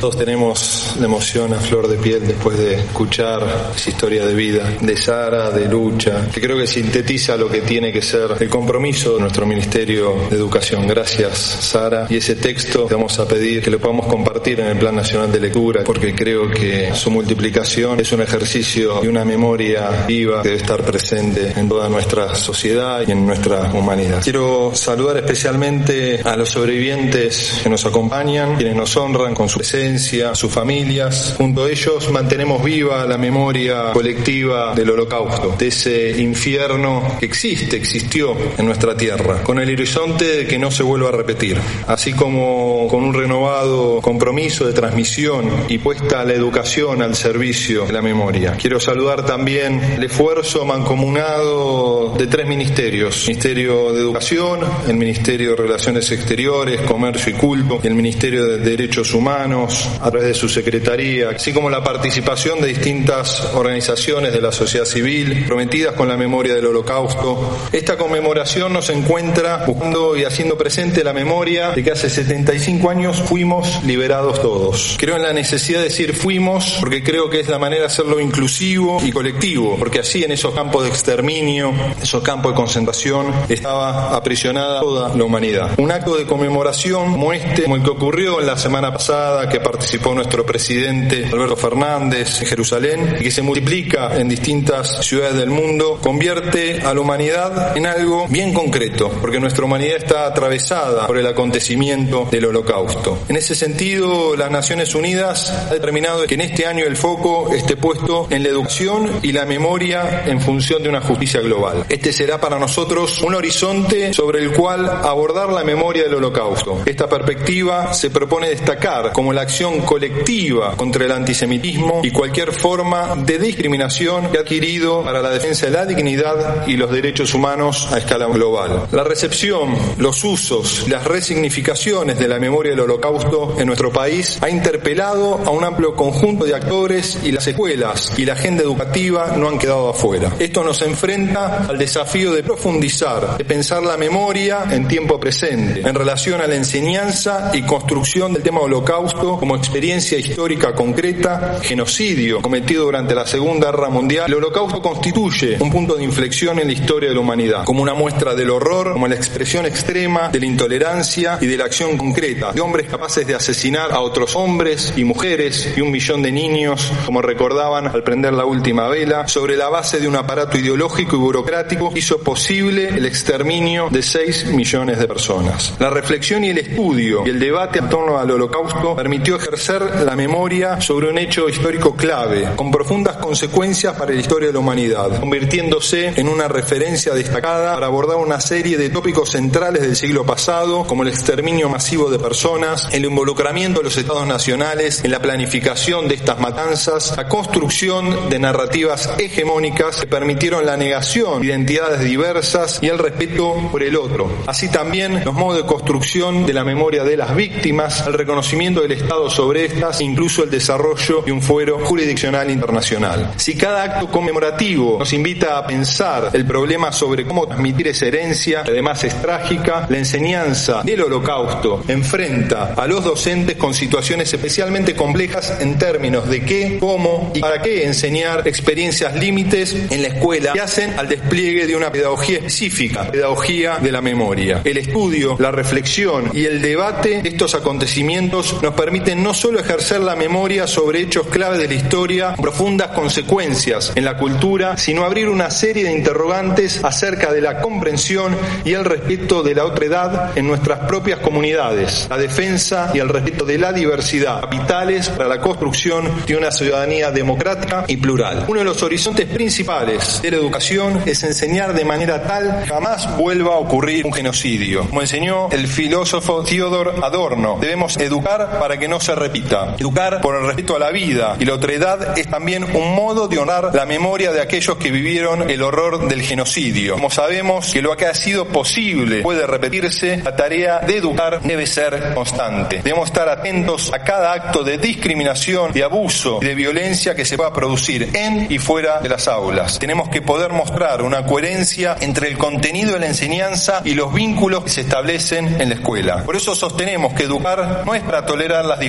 [0.00, 4.76] Todos tenemos la emoción a flor de piel después de escuchar esa historia de vida
[4.80, 9.16] de Sara, de lucha, que creo que sintetiza lo que tiene que ser el compromiso
[9.16, 10.86] de nuestro Ministerio de Educación.
[10.86, 12.06] Gracias, Sara.
[12.08, 15.32] Y ese texto te vamos a pedir que lo podamos compartir en el Plan Nacional
[15.32, 20.50] de Lectura, porque creo que su multiplicación es un ejercicio y una memoria viva que
[20.50, 24.20] debe estar presente en toda nuestra sociedad y en nuestra humanidad.
[24.22, 29.87] Quiero saludar especialmente a los sobrevivientes que nos acompañan, quienes nos honran con su presencia
[29.96, 31.34] sus familias.
[31.38, 37.76] Junto a ellos mantenemos viva la memoria colectiva del holocausto, de ese infierno que existe,
[37.76, 42.12] existió en nuestra tierra, con el horizonte de que no se vuelva a repetir, así
[42.12, 48.02] como con un renovado compromiso de transmisión y puesta la educación al servicio de la
[48.02, 48.56] memoria.
[48.60, 55.56] Quiero saludar también el esfuerzo mancomunado de tres ministerios, Ministerio de Educación, el Ministerio de
[55.56, 61.30] Relaciones Exteriores, Comercio y Culto el Ministerio de Derechos Humanos, a través de su secretaría,
[61.30, 66.54] así como la participación de distintas organizaciones de la sociedad civil prometidas con la memoria
[66.54, 67.68] del holocausto.
[67.72, 73.22] Esta conmemoración nos encuentra buscando y haciendo presente la memoria de que hace 75 años
[73.22, 74.96] fuimos liberados todos.
[74.98, 78.20] Creo en la necesidad de decir fuimos porque creo que es la manera de hacerlo
[78.20, 84.14] inclusivo y colectivo, porque así en esos campos de exterminio, esos campos de concentración, estaba
[84.14, 85.70] aprisionada toda la humanidad.
[85.78, 89.60] Un acto de conmemoración como este, como el que ocurrió en la semana pasada, que
[89.70, 95.50] participó nuestro presidente Alberto Fernández en Jerusalén y que se multiplica en distintas ciudades del
[95.50, 101.18] mundo, convierte a la humanidad en algo bien concreto, porque nuestra humanidad está atravesada por
[101.18, 103.18] el acontecimiento del holocausto.
[103.28, 107.76] En ese sentido, las Naciones Unidas ha determinado que en este año el foco esté
[107.76, 111.84] puesto en la educación y la memoria en función de una justicia global.
[111.90, 116.80] Este será para nosotros un horizonte sobre el cual abordar la memoria del holocausto.
[116.86, 123.16] Esta perspectiva se propone destacar como la acción colectiva contra el antisemitismo y cualquier forma
[123.16, 127.88] de discriminación que ha adquirido para la defensa de la dignidad y los derechos humanos
[127.92, 128.86] a escala global.
[128.92, 134.48] La recepción, los usos, las resignificaciones de la memoria del holocausto en nuestro país ha
[134.48, 139.48] interpelado a un amplio conjunto de actores y las escuelas y la agenda educativa no
[139.48, 140.34] han quedado afuera.
[140.38, 145.94] Esto nos enfrenta al desafío de profundizar, de pensar la memoria en tiempo presente, en
[145.94, 152.84] relación a la enseñanza y construcción del tema holocausto como experiencia histórica concreta, genocidio cometido
[152.84, 157.08] durante la Segunda Guerra Mundial, el holocausto constituye un punto de inflexión en la historia
[157.08, 161.38] de la humanidad, como una muestra del horror, como la expresión extrema de la intolerancia
[161.40, 165.72] y de la acción concreta de hombres capaces de asesinar a otros hombres y mujeres
[165.74, 169.98] y un millón de niños, como recordaban al prender la última vela, sobre la base
[169.98, 175.74] de un aparato ideológico y burocrático hizo posible el exterminio de 6 millones de personas.
[175.78, 180.14] La reflexión y el estudio y el debate en torno al holocausto permitió ejercer la
[180.14, 185.20] memoria sobre un hecho histórico clave, con profundas consecuencias para la historia de la humanidad,
[185.20, 190.84] convirtiéndose en una referencia destacada para abordar una serie de tópicos centrales del siglo pasado,
[190.86, 196.08] como el exterminio masivo de personas, el involucramiento de los estados nacionales en la planificación
[196.08, 202.78] de estas matanzas, la construcción de narrativas hegemónicas que permitieron la negación de identidades diversas
[202.82, 204.30] y el respeto por el otro.
[204.46, 208.92] Así también los modos de construcción de la memoria de las víctimas, el reconocimiento del
[208.92, 213.32] Estado sobre estas, incluso el desarrollo de un fuero jurisdiccional internacional.
[213.36, 218.62] Si cada acto conmemorativo nos invita a pensar el problema sobre cómo transmitir esa herencia,
[218.62, 224.94] que además es trágica, la enseñanza del holocausto enfrenta a los docentes con situaciones especialmente
[224.94, 230.52] complejas en términos de qué, cómo y para qué enseñar experiencias límites en la escuela
[230.52, 234.62] que hacen al despliegue de una pedagogía específica, pedagogía de la memoria.
[234.64, 238.74] El estudio, la reflexión y el debate de estos acontecimientos nos
[239.14, 244.16] no solo ejercer la memoria sobre hechos clave de la historia, profundas consecuencias en la
[244.16, 249.54] cultura, sino abrir una serie de interrogantes acerca de la comprensión y el respeto de
[249.54, 254.40] la otra edad en nuestras propias comunidades, la defensa y el respeto de la diversidad,
[254.40, 258.44] capitales para la construcción de una ciudadanía democrática y plural.
[258.48, 263.16] Uno de los horizontes principales de la educación es enseñar de manera tal que jamás
[263.16, 264.86] vuelva a ocurrir un genocidio.
[264.88, 269.74] Como enseñó el filósofo Theodor Adorno, debemos educar para que no se repita.
[269.78, 273.38] Educar por el respeto a la vida y la otredad es también un modo de
[273.38, 276.94] honrar la memoria de aquellos que vivieron el horror del genocidio.
[276.94, 281.66] Como sabemos que lo que ha sido posible puede repetirse, la tarea de educar debe
[281.66, 282.82] ser constante.
[282.82, 287.36] Debemos estar atentos a cada acto de discriminación, de abuso y de violencia que se
[287.36, 289.78] pueda producir en y fuera de las aulas.
[289.78, 294.64] Tenemos que poder mostrar una coherencia entre el contenido de la enseñanza y los vínculos
[294.64, 296.24] que se establecen en la escuela.
[296.24, 298.87] Por eso sostenemos que educar no es para tolerar las diferencias,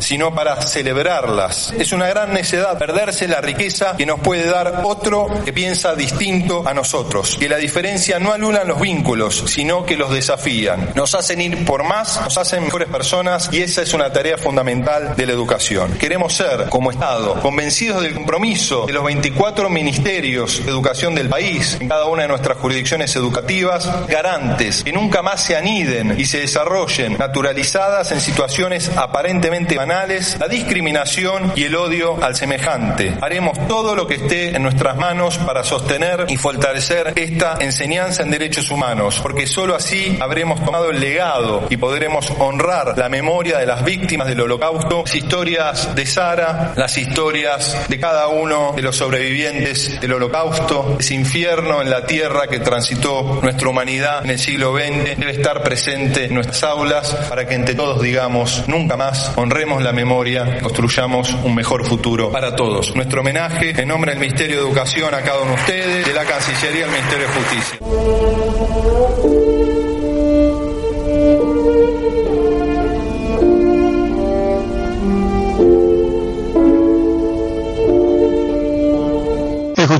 [0.00, 1.72] sino para celebrarlas.
[1.78, 6.66] Es una gran necedad perderse la riqueza que nos puede dar otro que piensa distinto
[6.66, 7.36] a nosotros.
[7.38, 10.90] Que la diferencia no anulan los vínculos, sino que los desafían.
[10.94, 15.14] Nos hacen ir por más, nos hacen mejores personas y esa es una tarea fundamental
[15.16, 15.92] de la educación.
[15.94, 21.78] Queremos ser, como Estado, convencidos del compromiso de los 24 ministerios de educación del país,
[21.80, 26.40] en cada una de nuestras jurisdicciones educativas, garantes que nunca más se aniden y se
[26.40, 33.14] desarrollen naturalizadas en situaciones aparentemente banales, la discriminación y el odio al semejante.
[33.20, 38.30] Haremos todo lo que esté en nuestras manos para sostener y fortalecer esta enseñanza en
[38.30, 43.66] derechos humanos, porque solo así habremos tomado el legado y podremos honrar la memoria de
[43.66, 48.96] las víctimas del holocausto, las historias de Sara, las historias de cada uno de los
[48.96, 54.74] sobrevivientes del holocausto, ese infierno en la tierra que transitó nuestra humanidad en el siglo
[54.74, 59.01] XX, debe estar presente en nuestras aulas para que entre todos digamos, nunca más
[59.36, 62.94] honremos la memoria, construyamos un mejor futuro para todos.
[62.94, 66.24] Nuestro homenaje en nombre del Ministerio de Educación a cada uno de ustedes, de la
[66.24, 67.78] Cancillería al Ministerio de Justicia.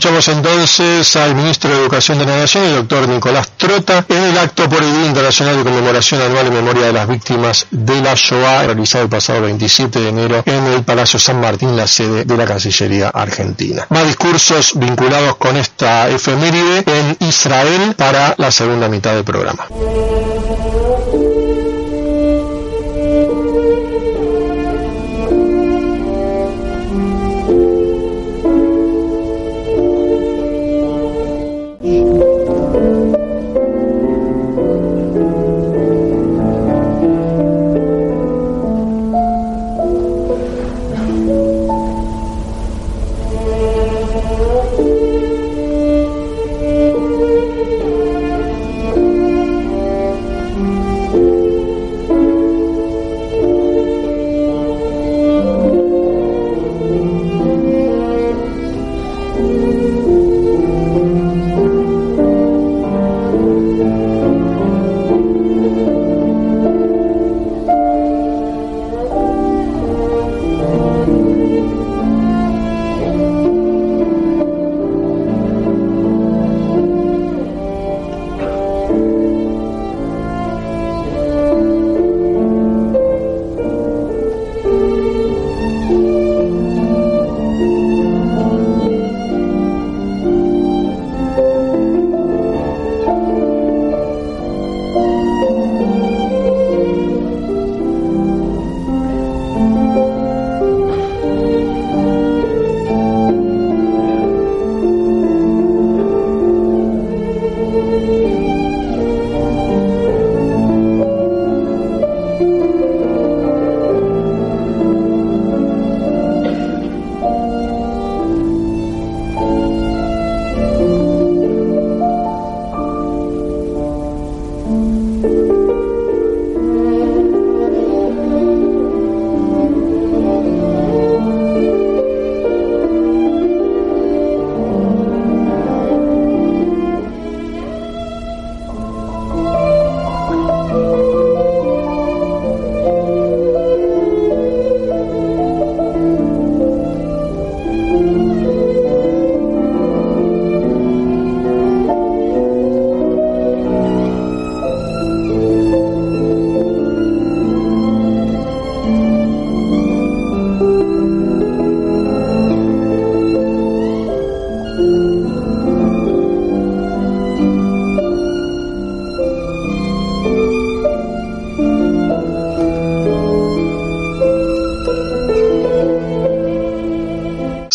[0.03, 4.37] Escuchamos entonces al ministro de Educación de la Nación, el doctor Nicolás Trota, en el
[4.37, 8.15] acto por el Día Internacional de Conmemoración Anual en Memoria de las Víctimas de la
[8.17, 12.37] Shoah, realizado el pasado 27 de enero en el Palacio San Martín, la sede de
[12.37, 13.87] la Cancillería Argentina.
[13.91, 19.69] Más discursos vinculados con esta efeméride en Israel para la segunda mitad del programa.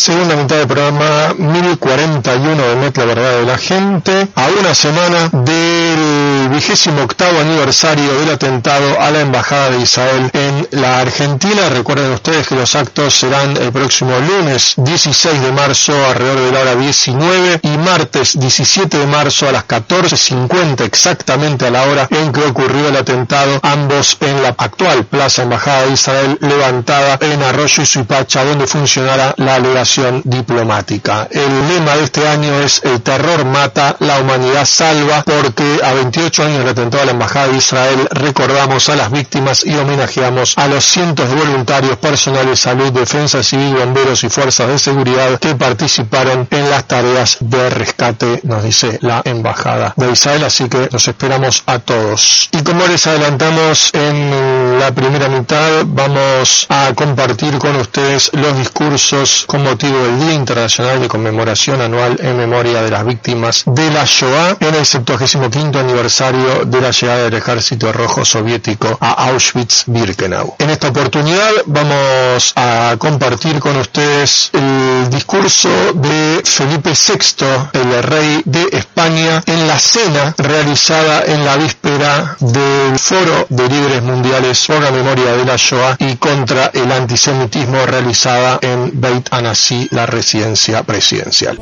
[0.07, 5.27] Segunda mitad del programa 1041 de Met, la verdad de la gente, a una semana
[5.33, 11.69] del vigésimo octavo aniversario del atentado a la Embajada de Israel en la Argentina.
[11.69, 16.59] Recuerden ustedes que los actos serán el próximo lunes 16 de marzo alrededor de la
[16.61, 22.31] hora 19 y martes 17 de marzo a las 14.50 exactamente a la hora en
[22.31, 27.83] que ocurrió el atentado, ambos en la actual Plaza Embajada de Israel levantada en Arroyo
[27.83, 31.27] y Suipacha donde funcionará la legación diplomática.
[31.31, 36.43] El lema de este año es el terror mata, la humanidad salva porque a 28
[36.43, 40.67] años del atentado a la Embajada de Israel recordamos a las víctimas y homenajeamos a
[40.67, 45.55] los cientos de voluntarios, personal de salud, defensa civil, bomberos y fuerzas de seguridad que
[45.55, 51.07] participaron en las tareas de rescate, nos dice la Embajada de Israel, así que los
[51.07, 52.49] esperamos a todos.
[52.51, 59.45] Y como les adelantamos en la primera mitad, vamos a compartir con ustedes los discursos
[59.47, 64.05] con motivo del Día Internacional de Conmemoración Anual en memoria de las víctimas de la
[64.05, 70.36] Shoah en el 75 aniversario de la llegada del Ejército Rojo Soviético a Auschwitz-Birkenau.
[70.59, 78.41] En esta oportunidad vamos a compartir con ustedes el discurso de Felipe VI, el rey
[78.45, 84.81] de España, en la cena realizada en la víspera del Foro de Líderes Mundiales por
[84.81, 90.83] la memoria de la Shoah y contra el antisemitismo realizada en Beit Anasi, la residencia
[90.83, 91.59] presidencial.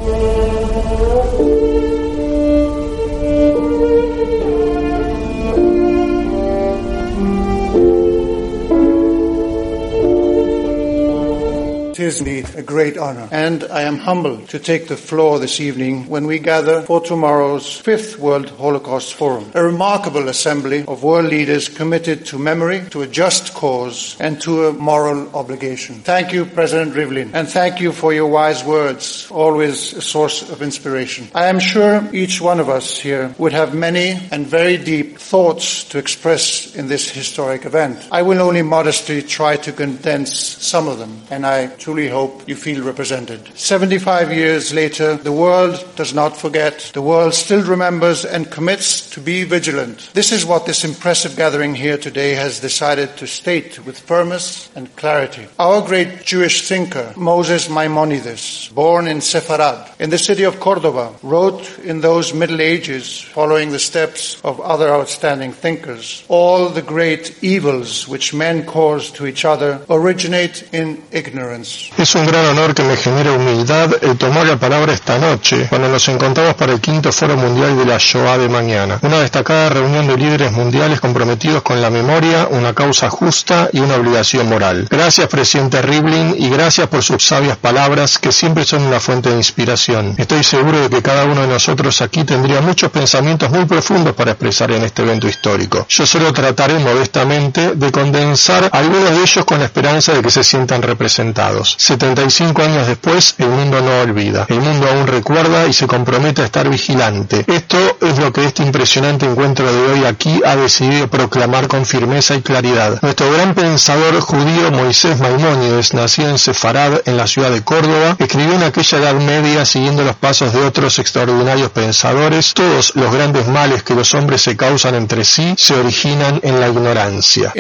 [11.96, 15.62] It is indeed a great honor, and I am humbled to take the floor this
[15.62, 21.28] evening when we gather for tomorrow's fifth World Holocaust Forum, a remarkable assembly of world
[21.28, 26.02] leaders committed to memory, to a just cause, and to a moral obligation.
[26.02, 30.62] Thank you, President Rivlin, and thank you for your wise words, always a source of
[30.62, 31.30] inspiration.
[31.34, 35.86] I am sure each one of us here would have many and very deep thoughts
[35.86, 38.06] to express in this historic event.
[38.12, 42.56] I will only modestly try to condense some of them, and I truly hope you
[42.56, 43.48] feel represented.
[43.56, 46.80] 75 years later, the world does not forget.
[46.96, 50.10] The world still remembers and commits to be vigilant.
[50.16, 54.96] This is what this impressive gathering here today has decided to state with firmness and
[54.96, 55.48] clarity.
[55.60, 61.78] Our great Jewish thinker, Moses Maimonides, born in Sepharad, in the city of Cordoba, wrote
[61.86, 68.08] in those Middle Ages, following the steps of other outstanding thinkers, all the great evils
[68.08, 71.75] which men cause to each other originate in ignorance.
[71.98, 75.88] Es un gran honor que me genera humildad el tomar la palabra esta noche, cuando
[75.88, 79.00] nos encontramos para el quinto Foro Mundial de la Shoah de mañana.
[79.02, 83.96] Una destacada reunión de líderes mundiales comprometidos con la memoria, una causa justa y una
[83.96, 84.88] obligación moral.
[84.90, 89.38] Gracias, presidente Rivlin, y gracias por sus sabias palabras que siempre son una fuente de
[89.38, 90.16] inspiración.
[90.18, 94.32] Estoy seguro de que cada uno de nosotros aquí tendría muchos pensamientos muy profundos para
[94.32, 95.86] expresar en este evento histórico.
[95.88, 100.44] Yo solo trataré modestamente de condensar algunos de ellos con la esperanza de que se
[100.44, 101.65] sientan representados.
[101.78, 104.46] 75 años después, el mundo no olvida.
[104.50, 107.46] El mundo aún recuerda y se compromete a estar vigilante.
[107.48, 112.36] Esto es lo que este impresionante encuentro de hoy aquí ha decidido proclamar con firmeza
[112.36, 113.00] y claridad.
[113.02, 118.54] Nuestro gran pensador judío Moisés Maimónides, nacido en Sefarad, en la ciudad de Córdoba, escribió
[118.54, 123.84] en aquella Edad Media, siguiendo los pasos de otros extraordinarios pensadores, todos los grandes males
[123.84, 127.52] que los hombres se causan entre sí se originan en la ignorancia.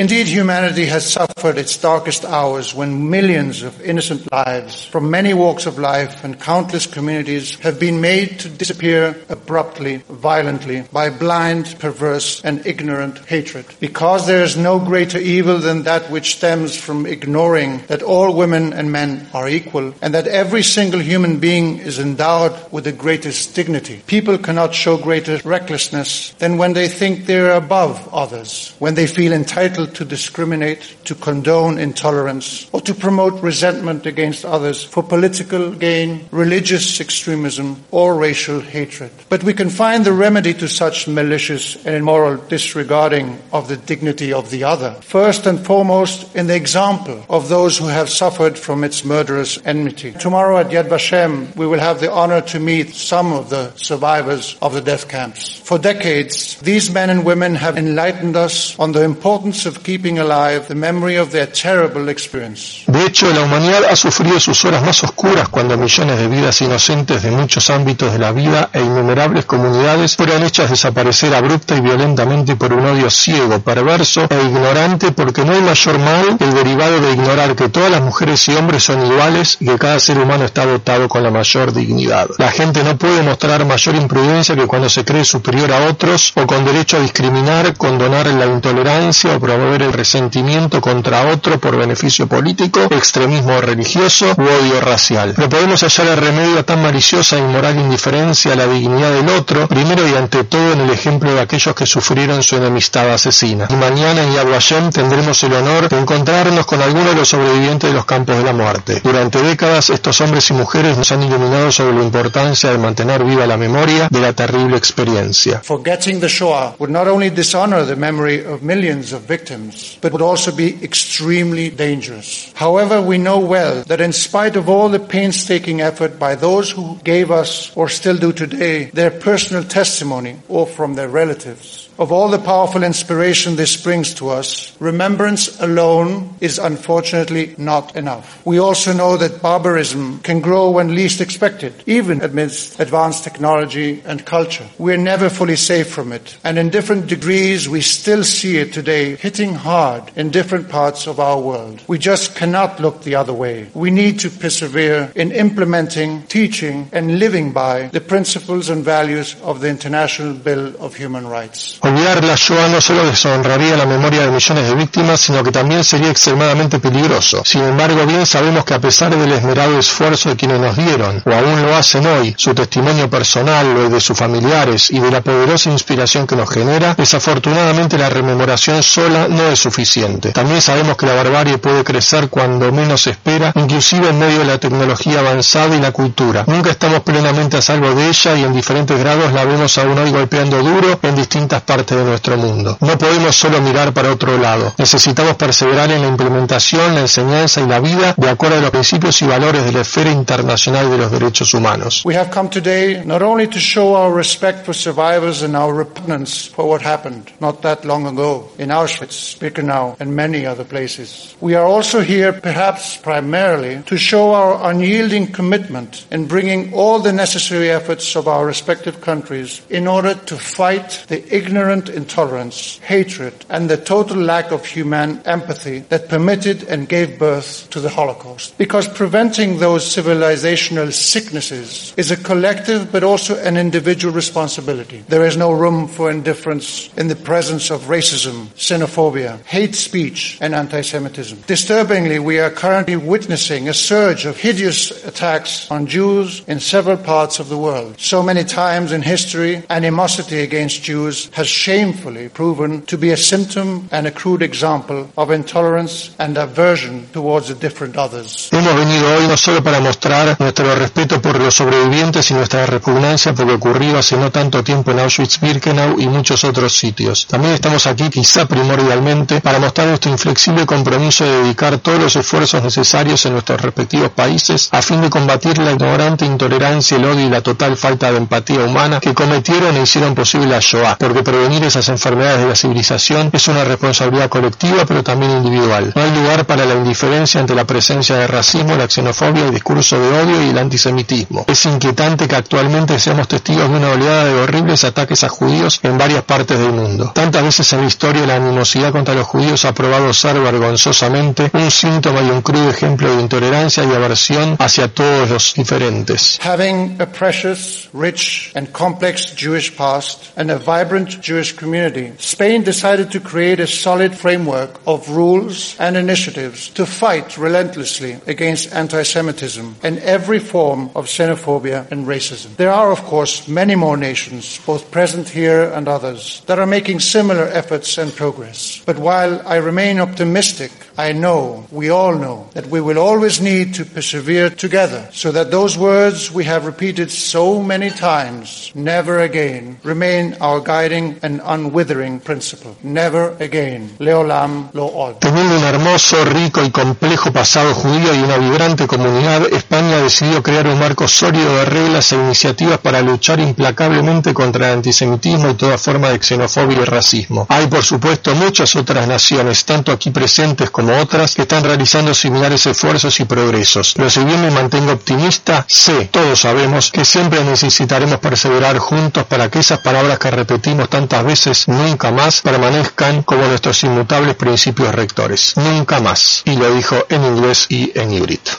[3.95, 9.15] Innocent lives from many walks of life and countless communities have been made to disappear
[9.29, 13.65] abruptly, violently, by blind, perverse, and ignorant hatred.
[13.79, 18.73] Because there is no greater evil than that which stems from ignoring that all women
[18.73, 23.55] and men are equal and that every single human being is endowed with the greatest
[23.55, 24.01] dignity.
[24.07, 29.07] People cannot show greater recklessness than when they think they are above others, when they
[29.07, 35.71] feel entitled to discriminate, to condone intolerance, or to promote resentment against others for political
[35.71, 39.11] gain, religious extremism, or racial hatred.
[39.29, 44.33] But we can find the remedy to such malicious and immoral disregarding of the dignity
[44.33, 44.93] of the other.
[45.01, 50.11] First and foremost, in the example of those who have suffered from its murderous enmity.
[50.13, 54.57] Tomorrow at Yad Vashem, we will have the honor to meet some of the survivors
[54.61, 55.59] of the death camps.
[55.59, 60.67] For decades, these men and women have enlightened us on the importance of keeping alive
[60.67, 62.85] the memory of their terrible experience.
[62.85, 67.23] De hecho, la humanidad ha sufrido sus horas más oscuras cuando millones de vidas inocentes
[67.23, 72.55] de muchos ámbitos de la vida e innumerables comunidades fueron hechas desaparecer abrupta y violentamente
[72.55, 76.99] por un odio ciego, perverso e ignorante porque no hay mayor mal que el derivado
[77.01, 80.45] de ignorar que todas las mujeres y hombres son iguales y que cada ser humano
[80.45, 82.29] está dotado con la mayor dignidad.
[82.37, 86.45] La gente no puede mostrar mayor imprudencia que cuando se cree superior a otros o
[86.45, 92.27] con derecho a discriminar, condonar la intolerancia o promover el resentimiento contra otro por beneficio
[92.27, 95.33] político, extremismo religioso u odio racial.
[95.37, 99.29] No podemos hallar el remedio a tan maliciosa e inmoral indiferencia a la dignidad del
[99.29, 103.67] otro, primero y ante todo en el ejemplo de aquellos que sufrieron su enemistad asesina.
[103.69, 107.95] Y mañana en Vashem tendremos el honor de encontrarnos con algunos de los sobrevivientes de
[107.95, 109.01] los campos de la muerte.
[109.03, 113.45] Durante décadas estos hombres y mujeres nos han iluminado sobre la importancia de mantener viva
[113.45, 115.61] la memoria de la terrible experiencia.
[115.63, 120.21] Forgetting the Shoah would not only dishonor the memory of millions of victims, but would
[120.21, 122.51] also be extremely dangerous.
[122.55, 126.97] However, we know well that in spite of all the painstaking effort by those who
[127.03, 132.29] gave us, or still do today, their personal testimony or from their relatives, of all
[132.29, 138.45] the powerful inspiration this brings to us, remembrance alone is unfortunately not enough.
[138.45, 144.25] We also know that barbarism can grow when least expected, even amidst advanced technology and
[144.25, 144.67] culture.
[144.77, 149.15] We're never fully safe from it, and in different degrees we still see it today
[149.15, 151.81] hitting hard in different parts of our world.
[151.87, 153.69] We just cannot look the other way.
[153.73, 159.61] We need to persevere in implementing, teaching, and living by the principles and values of
[159.61, 161.79] the International Bill of Human Rights.
[161.85, 165.83] Olvidar la Shoah no solo deshonraría la memoria de millones de víctimas, sino que también
[165.83, 167.43] sería extremadamente peligroso.
[167.45, 171.31] Sin embargo, bien sabemos que a pesar del esmerado esfuerzo de quienes nos dieron, o
[171.31, 175.69] aún lo hacen hoy, su testimonio personal, lo de sus familiares y de la poderosa
[175.69, 180.31] inspiración que nos genera, desafortunadamente la rememoración sola no es suficiente.
[180.31, 184.45] También sabemos que la barbarie puede crecer cuando menos se espera, inclusive en medio de
[184.45, 186.45] la tecnología avanzada y la cultura.
[186.47, 190.09] Nunca estamos plenamente a salvo de ella y en diferentes grados la vemos aún hoy
[190.09, 192.77] golpeando duro en distintas partes de nuestro mundo.
[192.79, 194.73] No podemos solo mirar para otro lado.
[194.77, 199.21] Necesitamos perseverar en la implementación, la enseñanza y la vida de acuerdo a los principios
[199.21, 202.03] y valores de la esfera internacional de los derechos humanos.
[202.05, 206.47] We have come today not only to show our respect for survivors and our repugnance
[206.47, 211.35] for what happened not that long ago in Auschwitz, Birkenau, and many other places.
[211.41, 217.13] We are also here, perhaps primarily, to show our unyielding commitment in bringing all the
[217.13, 221.23] necessary efforts of our respective countries in order to fight the
[221.65, 227.67] ignorant intolerance, hatred, and the total lack of human empathy that permitted and gave birth
[227.71, 228.55] to the Holocaust.
[228.59, 235.03] Because preventing those civilizational sicknesses is a collective but also an individual responsibility.
[235.07, 240.53] There is no room for indifference in the presence of racism, xenophobia, hate speech, and
[240.53, 241.45] anti-Semitism.
[241.47, 247.39] Disturbingly, we are currently witnessing a surge of hideous attacks on Jews in several parts
[247.39, 247.99] of the world.
[247.99, 253.87] So many times in history, animosity against Jews has shamefully proven to be a symptom
[253.91, 258.49] and a crude example of intolerance and aversion towards the different others.
[258.51, 263.33] Hemos venido hoy no solo para mostrar nuestro respeto por los sobrevivientes y nuestra repugnancia
[263.33, 267.25] por lo ocurrido hace no tanto tiempo en Auschwitz-Birkenau y muchos otros sitios.
[267.27, 272.63] También estamos aquí, quizá primordialmente, para mostrar nuestro inflexible compromiso de dedicar todos los esfuerzos
[272.63, 277.29] necesarios en nuestros respectivos países a fin de combatir la ignorante intolerancia, el odio y
[277.29, 281.67] la total falta de empatía humana que cometieron e hicieron posible la Shoah, porque prevenir
[281.67, 285.93] esas enfermedades de la civilización es una responsabilidad colectiva pero también individual.
[285.95, 289.99] No hay lugar para la indiferencia ante la presencia de racismo, la xenofobia, el discurso
[289.99, 291.45] de odio y el antisemitismo.
[291.47, 295.99] Es inquietante que actualmente seamos testigos de una oleada de horribles ataques a judíos en
[295.99, 297.11] varias partes del mundo.
[297.13, 301.69] Tantas veces en la historia la animosidad contra los judíos ha probado ser vergonzosamente un
[301.69, 306.39] síntoma y un crudo ejemplo de intolerancia y aversión hacia todos los diferentes.
[306.43, 313.19] Having a precious, rich, and complex Jewish past and a vibrant community, Spain decided to
[313.19, 320.39] create a solid framework of rules and initiatives to fight relentlessly against anti-Semitism and every
[320.39, 322.55] form of xenophobia and racism.
[322.55, 326.99] There are, of course, many more nations, both present here and others, that are making
[326.99, 328.81] similar efforts and progress.
[328.85, 333.73] But while I remain optimistic, I know, we all know, that we will always need
[333.75, 339.77] to persevere together so that those words we have repeated so many times, never again,
[339.83, 342.77] remain our guiding and unwithering principle.
[342.81, 343.89] Never again.
[343.99, 345.19] Leolam lo od.
[345.19, 350.67] Teniendo un hermoso, rico y complejo pasado judío y una vibrante comunidad, España decidió crear
[350.67, 355.77] un marco sólido de reglas e iniciativas para luchar implacablemente contra el antisemitismo y toda
[355.77, 357.47] forma de xenofobia y racismo.
[357.49, 362.13] Hay, por supuesto, muchas otras naciones, tanto aquí presentes como como otras que están realizando
[362.13, 363.93] similares esfuerzos y progresos.
[363.95, 369.49] Pero si bien me mantengo optimista, sé, todos sabemos, que siempre necesitaremos perseverar juntos para
[369.49, 375.53] que esas palabras que repetimos tantas veces nunca más permanezcan como nuestros inmutables principios rectores.
[375.57, 376.43] Nunca más.
[376.45, 378.51] Y lo dijo en inglés y en híbrido.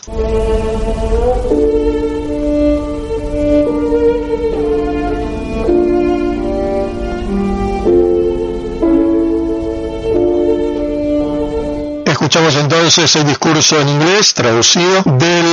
[12.27, 15.47] Escuchamos entonces el discurso en inglés traducido del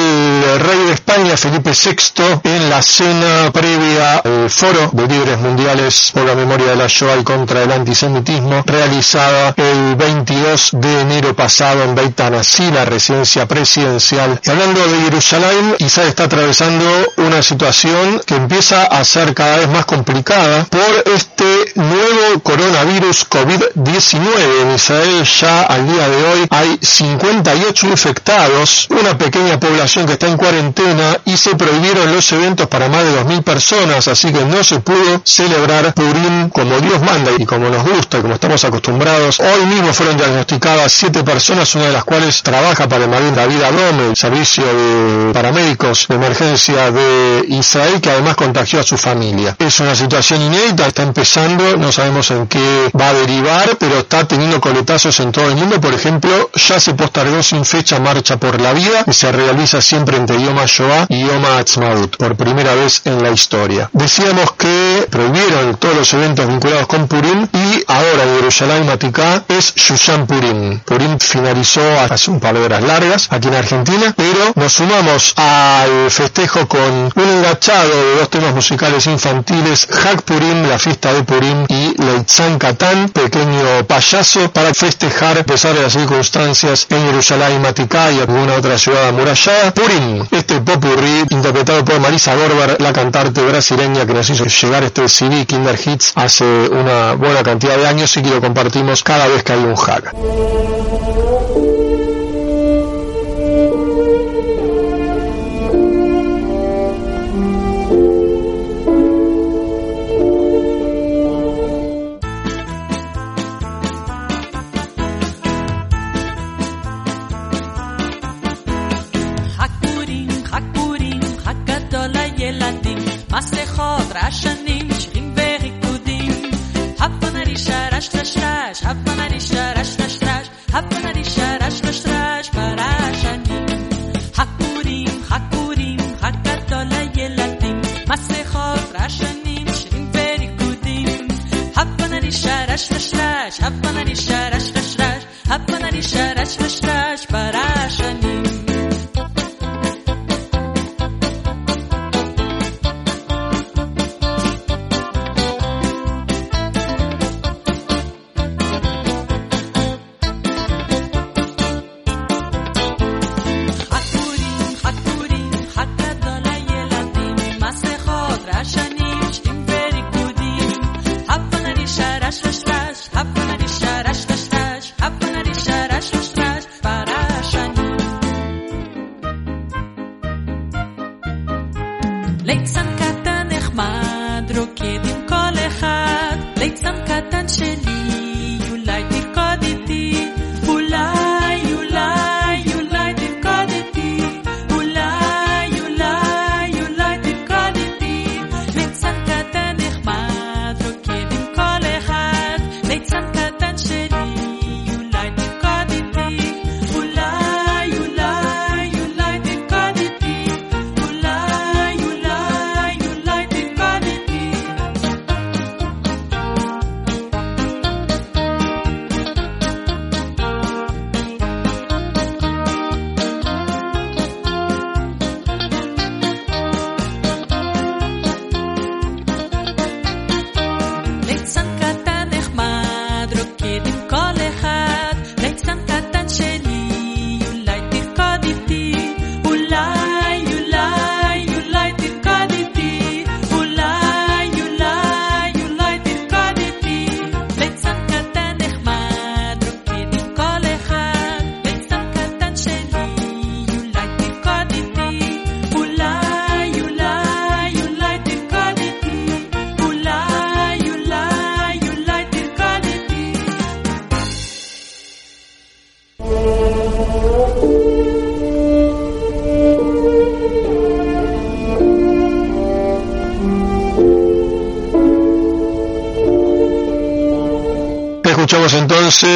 [0.59, 6.25] rey de España Felipe VI en la cena previa al foro de líderes mundiales por
[6.25, 11.83] la memoria de la Shoah y contra el antisemitismo realizada el 22 de enero pasado
[11.83, 14.39] en Beit Anasí, la residencia presidencial.
[14.43, 16.85] Y hablando de Jerusalén, Israel está atravesando
[17.17, 24.61] una situación que empieza a ser cada vez más complicada por este nuevo coronavirus COVID-19.
[24.61, 30.27] En Israel ya al día de hoy hay 58 infectados, una pequeña población que está
[30.27, 34.63] en cuarentena y se prohibieron los eventos para más de 2.000 personas, así que no
[34.63, 39.39] se pudo celebrar Purim como Dios manda y como nos gusta y como estamos acostumbrados.
[39.39, 43.61] Hoy mismo fueron diagnosticadas 7 personas, una de las cuales trabaja para el Marín David
[43.61, 49.55] Adom, el servicio de paramédicos de emergencia de Israel, que además contagió a su familia.
[49.59, 54.27] Es una situación inédita, está empezando, no sabemos en qué va a derivar, pero está
[54.27, 55.79] teniendo coletazos en todo el mundo.
[55.79, 60.17] Por ejemplo, ya se postergó sin fecha Marcha por la Vida y se realiza siempre
[60.23, 63.89] entre Yom HaShoah y Yom HaAtzmaut, por primera vez en la historia.
[63.91, 70.25] Decíamos que prohibieron todos los eventos vinculados con Purim y ahora Jerusalén Maticá es Shushan
[70.25, 70.79] Purim.
[70.79, 76.09] Purim finalizó hace un par de horas largas aquí en Argentina, pero nos sumamos al
[76.09, 81.65] festejo con un enganchado de dos temas musicales infantiles, Hak Purim, la fiesta de Purim
[81.69, 88.11] y Leitzan Katan, pequeño payaso, para festejar a pesar de las circunstancias en Jerusalén Maticá
[88.11, 89.75] y alguna otra ciudad amurallada.
[89.75, 95.02] Purim, este popurrí interpretado por Marisa Gorbar, la cantante brasileña que nos hizo llegar este
[95.07, 99.43] CD Kinder Hits hace una buena cantidad de años y que lo compartimos cada vez
[99.43, 100.13] que hay un hack.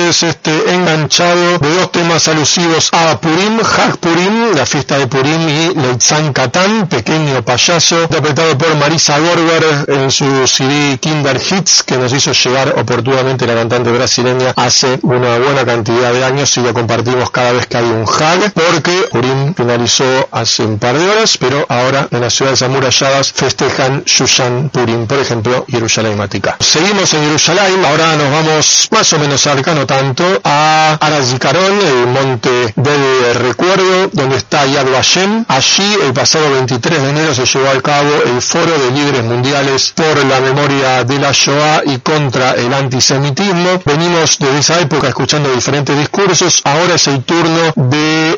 [0.08, 1.60] Entonces este enganchado
[2.18, 8.04] temas alusivos a Purim, Hag Purim, la fiesta de Purim y Leitzan Katan, pequeño payaso,
[8.04, 13.54] interpretado por Marisa Gorber en su CD Kinder Hits, que nos hizo llegar oportunamente la
[13.54, 17.86] cantante brasileña hace una buena cantidad de años y lo compartimos cada vez que hay
[17.86, 22.62] un Hag, porque Purim finalizó hace un par de horas, pero ahora en las ciudades
[22.64, 26.58] amuralladas festejan Shushan Purim, por ejemplo, Jerusalén Matica.
[26.62, 32.07] Seguimos en Jerusalén, ahora nos vamos más o menos cerca, no tanto, a Arazikaron, el
[32.14, 35.46] monte del recuerdo, donde está Yad Vashem.
[35.48, 39.94] Allí, el pasado 23 de enero, se llevó a cabo el Foro de Líderes Mundiales
[39.96, 43.82] por la memoria de la Shoah y contra el antisemitismo.
[43.86, 46.62] Venimos desde esa época escuchando diferentes discursos.
[46.64, 48.38] Ahora es el turno del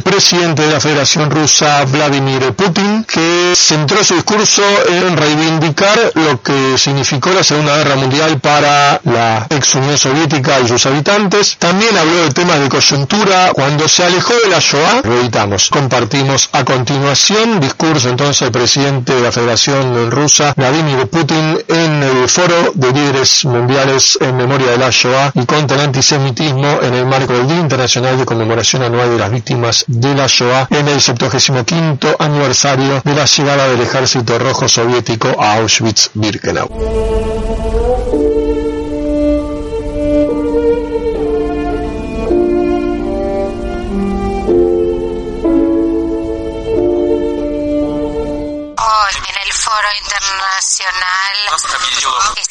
[0.00, 6.78] presidente de la Federación Rusa, Vladimir Putin, que centró su discurso en reivindicar lo que
[6.78, 11.56] significó la Segunda Guerra Mundial para la ex Unión Soviética y sus habitantes.
[11.58, 13.52] También habló de temas de coyuntura.
[13.52, 19.20] Cuando se alejó de la Shoah, reeditamos, compartimos a continuación discurso entonces del presidente de
[19.20, 24.90] la Federación Rusa, Vladimir Putin, en el foro de líderes mundiales en memoria de la
[24.90, 29.18] Shoah y contra el antisemitismo en el marco del Día Internacional de Conmemoración Anual de
[29.18, 34.68] las Víctimas de la Shoah en el 75 aniversario de la llegada del Ejército Rojo
[34.68, 37.71] Soviético a Auschwitz-Birkenau.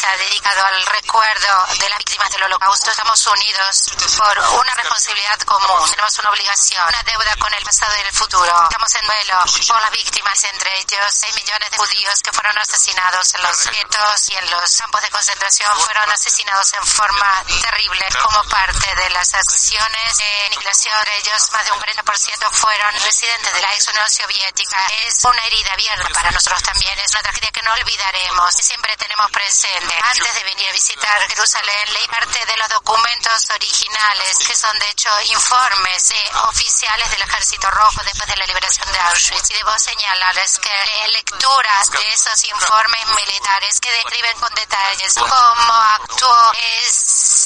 [0.01, 3.85] Está dedicado al recuerdo de las víctimas del Holocausto, estamos unidos
[4.17, 5.91] por una responsabilidad común.
[5.91, 8.63] Tenemos una obligación, una deuda con el pasado y el futuro.
[8.63, 13.35] Estamos en duelo por las víctimas, entre ellos 6 millones de judíos que fueron asesinados
[13.35, 15.79] en los guetos y en los campos de concentración.
[15.81, 21.51] Fueron asesinados en forma terrible como parte de las acciones de aniquilación de ellos.
[21.51, 24.83] Más de un 40% fueron residentes de la ex Unión Soviética.
[25.05, 26.97] Es una herida abierta para nosotros también.
[26.97, 29.90] Es una tragedia que no olvidaremos siempre tenemos presente.
[29.99, 34.89] Antes de venir a visitar Jerusalén, leí parte de los documentos originales, que son de
[34.89, 39.51] hecho informes de oficiales del Ejército Rojo después de la liberación de Auschwitz.
[39.51, 46.51] Y debo señalarles que lecturas de esos informes militares que describen con detalles cómo actuó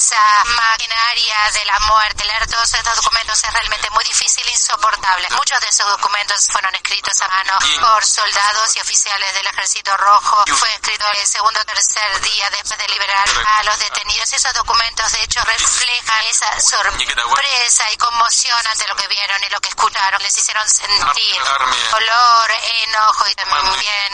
[0.06, 2.24] esa maquinaria de la muerte.
[2.24, 5.28] Leer todos estos documentos es realmente muy difícil e insoportable.
[5.30, 10.44] Muchos de esos documentos fueron escritos a mano por soldados y oficiales del Ejército Rojo.
[10.54, 14.32] Fue escrito el segundo o tercer día después de liberar a los detenidos.
[14.32, 19.60] Esos documentos, de hecho, reflejan esa sorpresa y conmoción ante lo que vieron y lo
[19.60, 20.22] que escucharon.
[20.22, 21.42] Les hicieron sentir
[21.90, 22.50] dolor,
[22.84, 24.12] enojo y también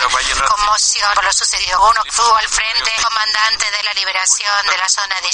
[0.49, 1.83] conmoción por lo sucedido.
[1.87, 5.33] Uno fue al frente, comandante de la liberación de la zona de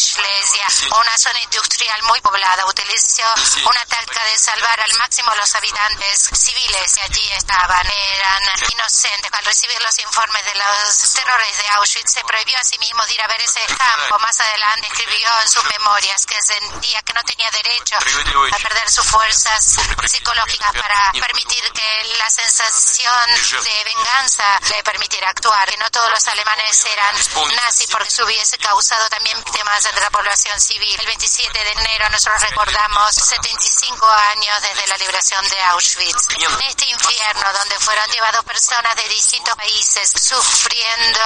[0.48, 2.64] Schlesia, una zona industrial muy poblada.
[2.66, 3.22] Utilizó
[3.68, 7.86] una táctica de salvar al máximo a los habitantes civiles que allí estaban.
[7.86, 8.42] Eran
[8.72, 9.30] inocentes.
[9.32, 13.14] Al recibir los informes de los terrores de Auschwitz, se prohibió a sí mismo de
[13.14, 14.18] ir a ver ese campo.
[14.20, 19.06] Más adelante escribió en sus memorias que sentía que no tenía derecho a perder sus
[19.06, 19.76] fuerzas
[20.06, 25.68] psicológicas para permitir que la sensación de venganza le permitiera actuar.
[25.68, 27.14] Que no todos los alemanes eran
[27.54, 32.40] nazis porque se hubiese causado también víctimas entre la población El 27 de enero nosotros
[32.42, 36.28] recordamos 75 años desde la liberación de Auschwitz.
[36.30, 41.20] En este infierno donde fueron llevados personas de distintos países sufriendo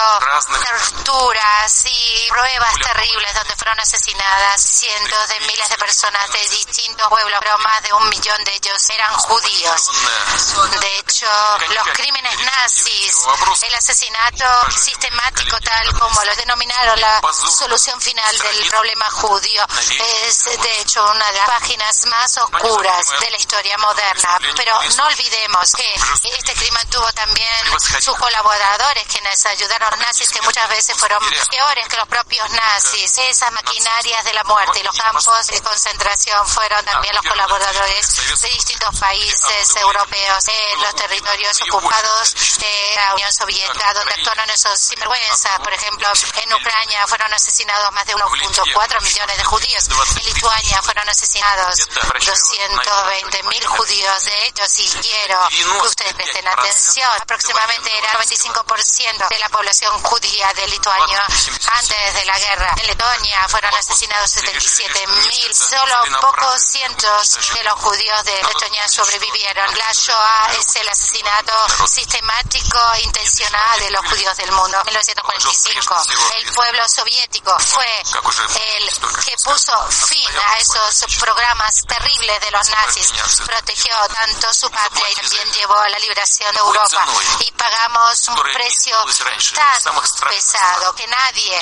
[1.05, 7.39] torturas y pruebas terribles donde fueron asesinadas cientos de miles de personas de distintos pueblos,
[7.43, 9.91] pero más de un millón de ellos eran judíos.
[10.81, 11.27] De hecho,
[11.69, 13.15] los crímenes nazis,
[13.63, 19.65] el asesinato sistemático tal como lo denominaron la solución final del problema judío,
[20.27, 24.39] es de hecho una de las páginas más oscuras de la historia moderna.
[24.57, 25.95] Pero no olvidemos que
[26.37, 31.23] este crimen tuvo también sus colaboradores quienes ayudaron a los nazis que muchas veces fueron
[31.51, 33.19] peores que los propios nazis.
[33.19, 38.49] Esas maquinarias de la muerte y los campos de concentración fueron también los colaboradores de
[38.49, 45.59] distintos países europeos en los territorios ocupados de la Unión Soviética, donde actuaron esos sinvergüenzas.
[45.61, 46.09] Por ejemplo,
[46.43, 49.89] en Ucrania fueron asesinados más de 1.4 millones de judíos.
[50.17, 51.89] En Lituania fueron asesinados
[52.25, 54.25] 220 mil judíos.
[54.25, 60.03] De hecho, si quiero que ustedes presten atención, aproximadamente era el 95% de la población
[60.03, 61.25] judía de Lituania
[61.73, 62.75] antes de la guerra.
[62.79, 65.55] En Letonia fueron asesinados 77 mil.
[65.55, 69.79] Solo pocos cientos de los judíos de Letonia sobrevivieron.
[69.79, 71.53] La Shoah es el asesinato
[71.87, 74.79] sistemático e intencional de los judíos del mundo.
[74.79, 76.03] En 1945,
[76.37, 77.87] el pueblo soviético fue
[78.77, 78.82] el
[79.25, 83.13] que puso fin a esos programas terribles de los nazis,
[83.45, 87.07] protegió tanto su patria y también llevó a la liberación de Europa.
[87.41, 88.97] Y pagamos un precio
[89.55, 91.61] tan pesado que nadie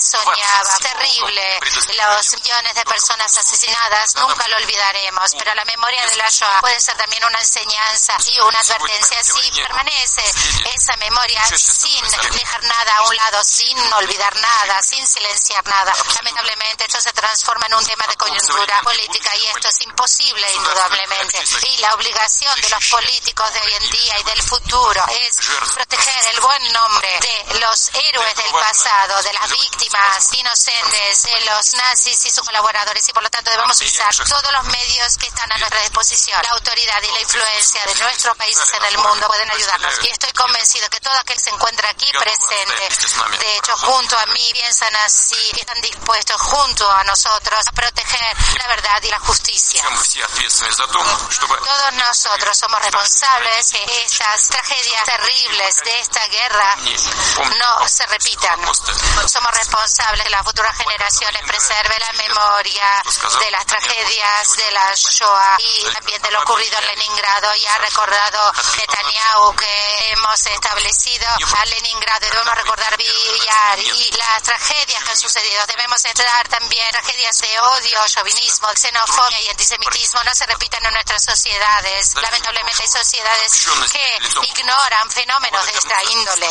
[0.00, 0.78] soñaba.
[0.78, 1.60] Terrible.
[1.60, 6.80] Los millones de personas asesinadas nunca lo olvidaremos, pero la memoria de la Shoah puede
[6.80, 10.22] ser también una enseñanza y una advertencia si permanece
[10.74, 15.92] esa memoria sin dejar nada a un lado, sin olvidar nada, sin silenciar nada.
[16.16, 21.42] Lamentablemente esto se transforma en un tema de coyuntura política y esto es imposible indudablemente.
[21.66, 25.36] Y la obligación de los políticos de hoy en día y del futuro es
[25.74, 31.74] proteger el buen nombre de los héroes del pasado, de las víctimas inocentes, de los
[31.74, 33.08] nazis y sus colaboradores.
[33.08, 36.40] Y por lo tanto debemos usar todos los medios que están a nuestra disposición.
[36.42, 39.94] La autoridad y la influencia de nuestros países en el mundo pueden ayudarnos.
[40.02, 42.88] y estoy convencido que todo aquel que se encuentra aquí presente,
[43.38, 48.36] de hecho junto a mí, piensan así y están dispuestos junto a nosotros a proteger
[48.58, 49.84] la verdad y la justicia.
[51.64, 56.76] Todos nosotros somos responsables que estas tragedias terribles de esta guerra
[57.58, 58.60] no se repitan.
[59.28, 63.02] Somos responsables que las futuras generaciones preserven la memoria
[63.40, 67.54] de las tragedias de la Shoah y también de lo ocurrido en Leningrado.
[67.54, 71.26] Y ha recordado Netanyahu que hemos establecido
[71.58, 75.66] a Leningrado y debemos recordar Villar y las tragedias que han sucedido.
[75.66, 76.04] Debemos
[76.48, 82.14] también tragedias de odio, chauvinismo, xenofobia y antisemitismo no se repitan en nuestras sociedades.
[82.14, 86.48] Lamentablemente hay sociedades que ignoran fenómenos de esta índole.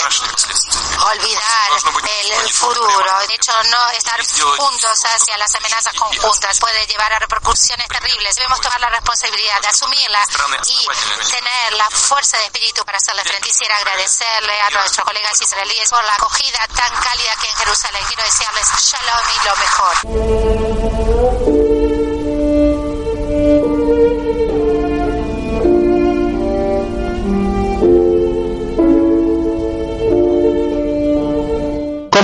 [1.02, 4.22] Olvidar el futuro, de hecho no estar
[4.58, 8.36] juntos hacia las amenazas conjuntas puede llevar a repercusiones terribles.
[8.36, 10.26] Debemos tomar la responsabilidad de asumirla
[10.68, 10.88] y
[11.30, 13.48] tener la fuerza de espíritu para hacerle frente.
[13.48, 18.04] Quisiera agradecerle a nuestros colegas israelíes por la acogida tan cálida que en Jerusalén.
[18.08, 19.71] Quiero desearles shalom y lo mejor.
[19.76, 21.51] คอร์ด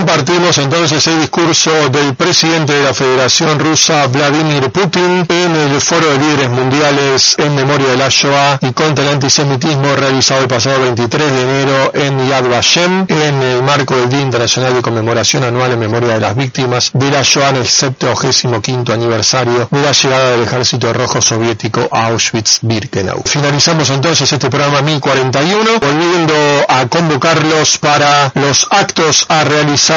[0.08, 6.08] Compartimos entonces el discurso del presidente de la Federación Rusa, Vladimir Putin, en el Foro
[6.08, 10.80] de Líderes Mundiales en memoria de la Shoah y contra el antisemitismo realizado el pasado
[10.84, 15.74] 23 de enero en Yad Vashem, en el marco del Día Internacional de Conmemoración Anual
[15.74, 20.32] en memoria de las víctimas de la Shoah en el 75 aniversario de la llegada
[20.32, 23.24] del Ejército Rojo Soviético a Auschwitz-Birkenau.
[23.26, 26.34] Finalizamos entonces este programa 1041, volviendo
[26.70, 29.44] a convocarlos para los actos a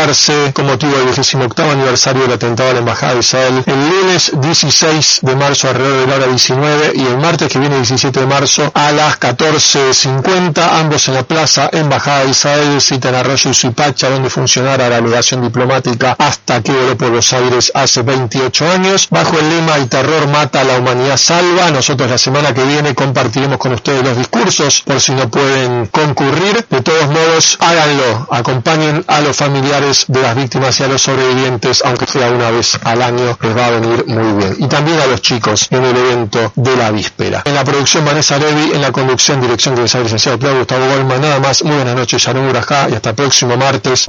[0.01, 4.33] realizarse con motivo del 28 aniversario del atentado a la Embajada de Israel el lunes
[4.35, 8.27] 16 de marzo alrededor de la hora 19 y el martes que viene 17 de
[8.27, 14.09] marzo a las 14.50, ambos en la plaza Embajada de Israel, cita en Arroyo Suipacha,
[14.09, 19.39] donde funcionara la delegación diplomática hasta que voló por Buenos Aires hace 28 años, bajo
[19.39, 21.71] el lema El terror mata, la humanidad salva.
[21.71, 26.65] Nosotros la semana que viene compartiremos con ustedes los discursos, por si no pueden concurrir.
[26.71, 31.83] De todos modos, háganlo, acompañen a los familiares de las víctimas y a los sobrevivientes,
[31.85, 34.57] aunque sea una vez al año, les va a venir muy bien.
[34.59, 37.43] Y también a los chicos en el evento de la víspera.
[37.45, 40.87] En la producción Vanessa Levi, en la conducción, dirección que les ha licenciado Claudio Gustavo
[40.87, 41.21] Goldman.
[41.21, 44.09] Nada más, muy buenas noches, Sharon Urajá, y hasta el próximo martes.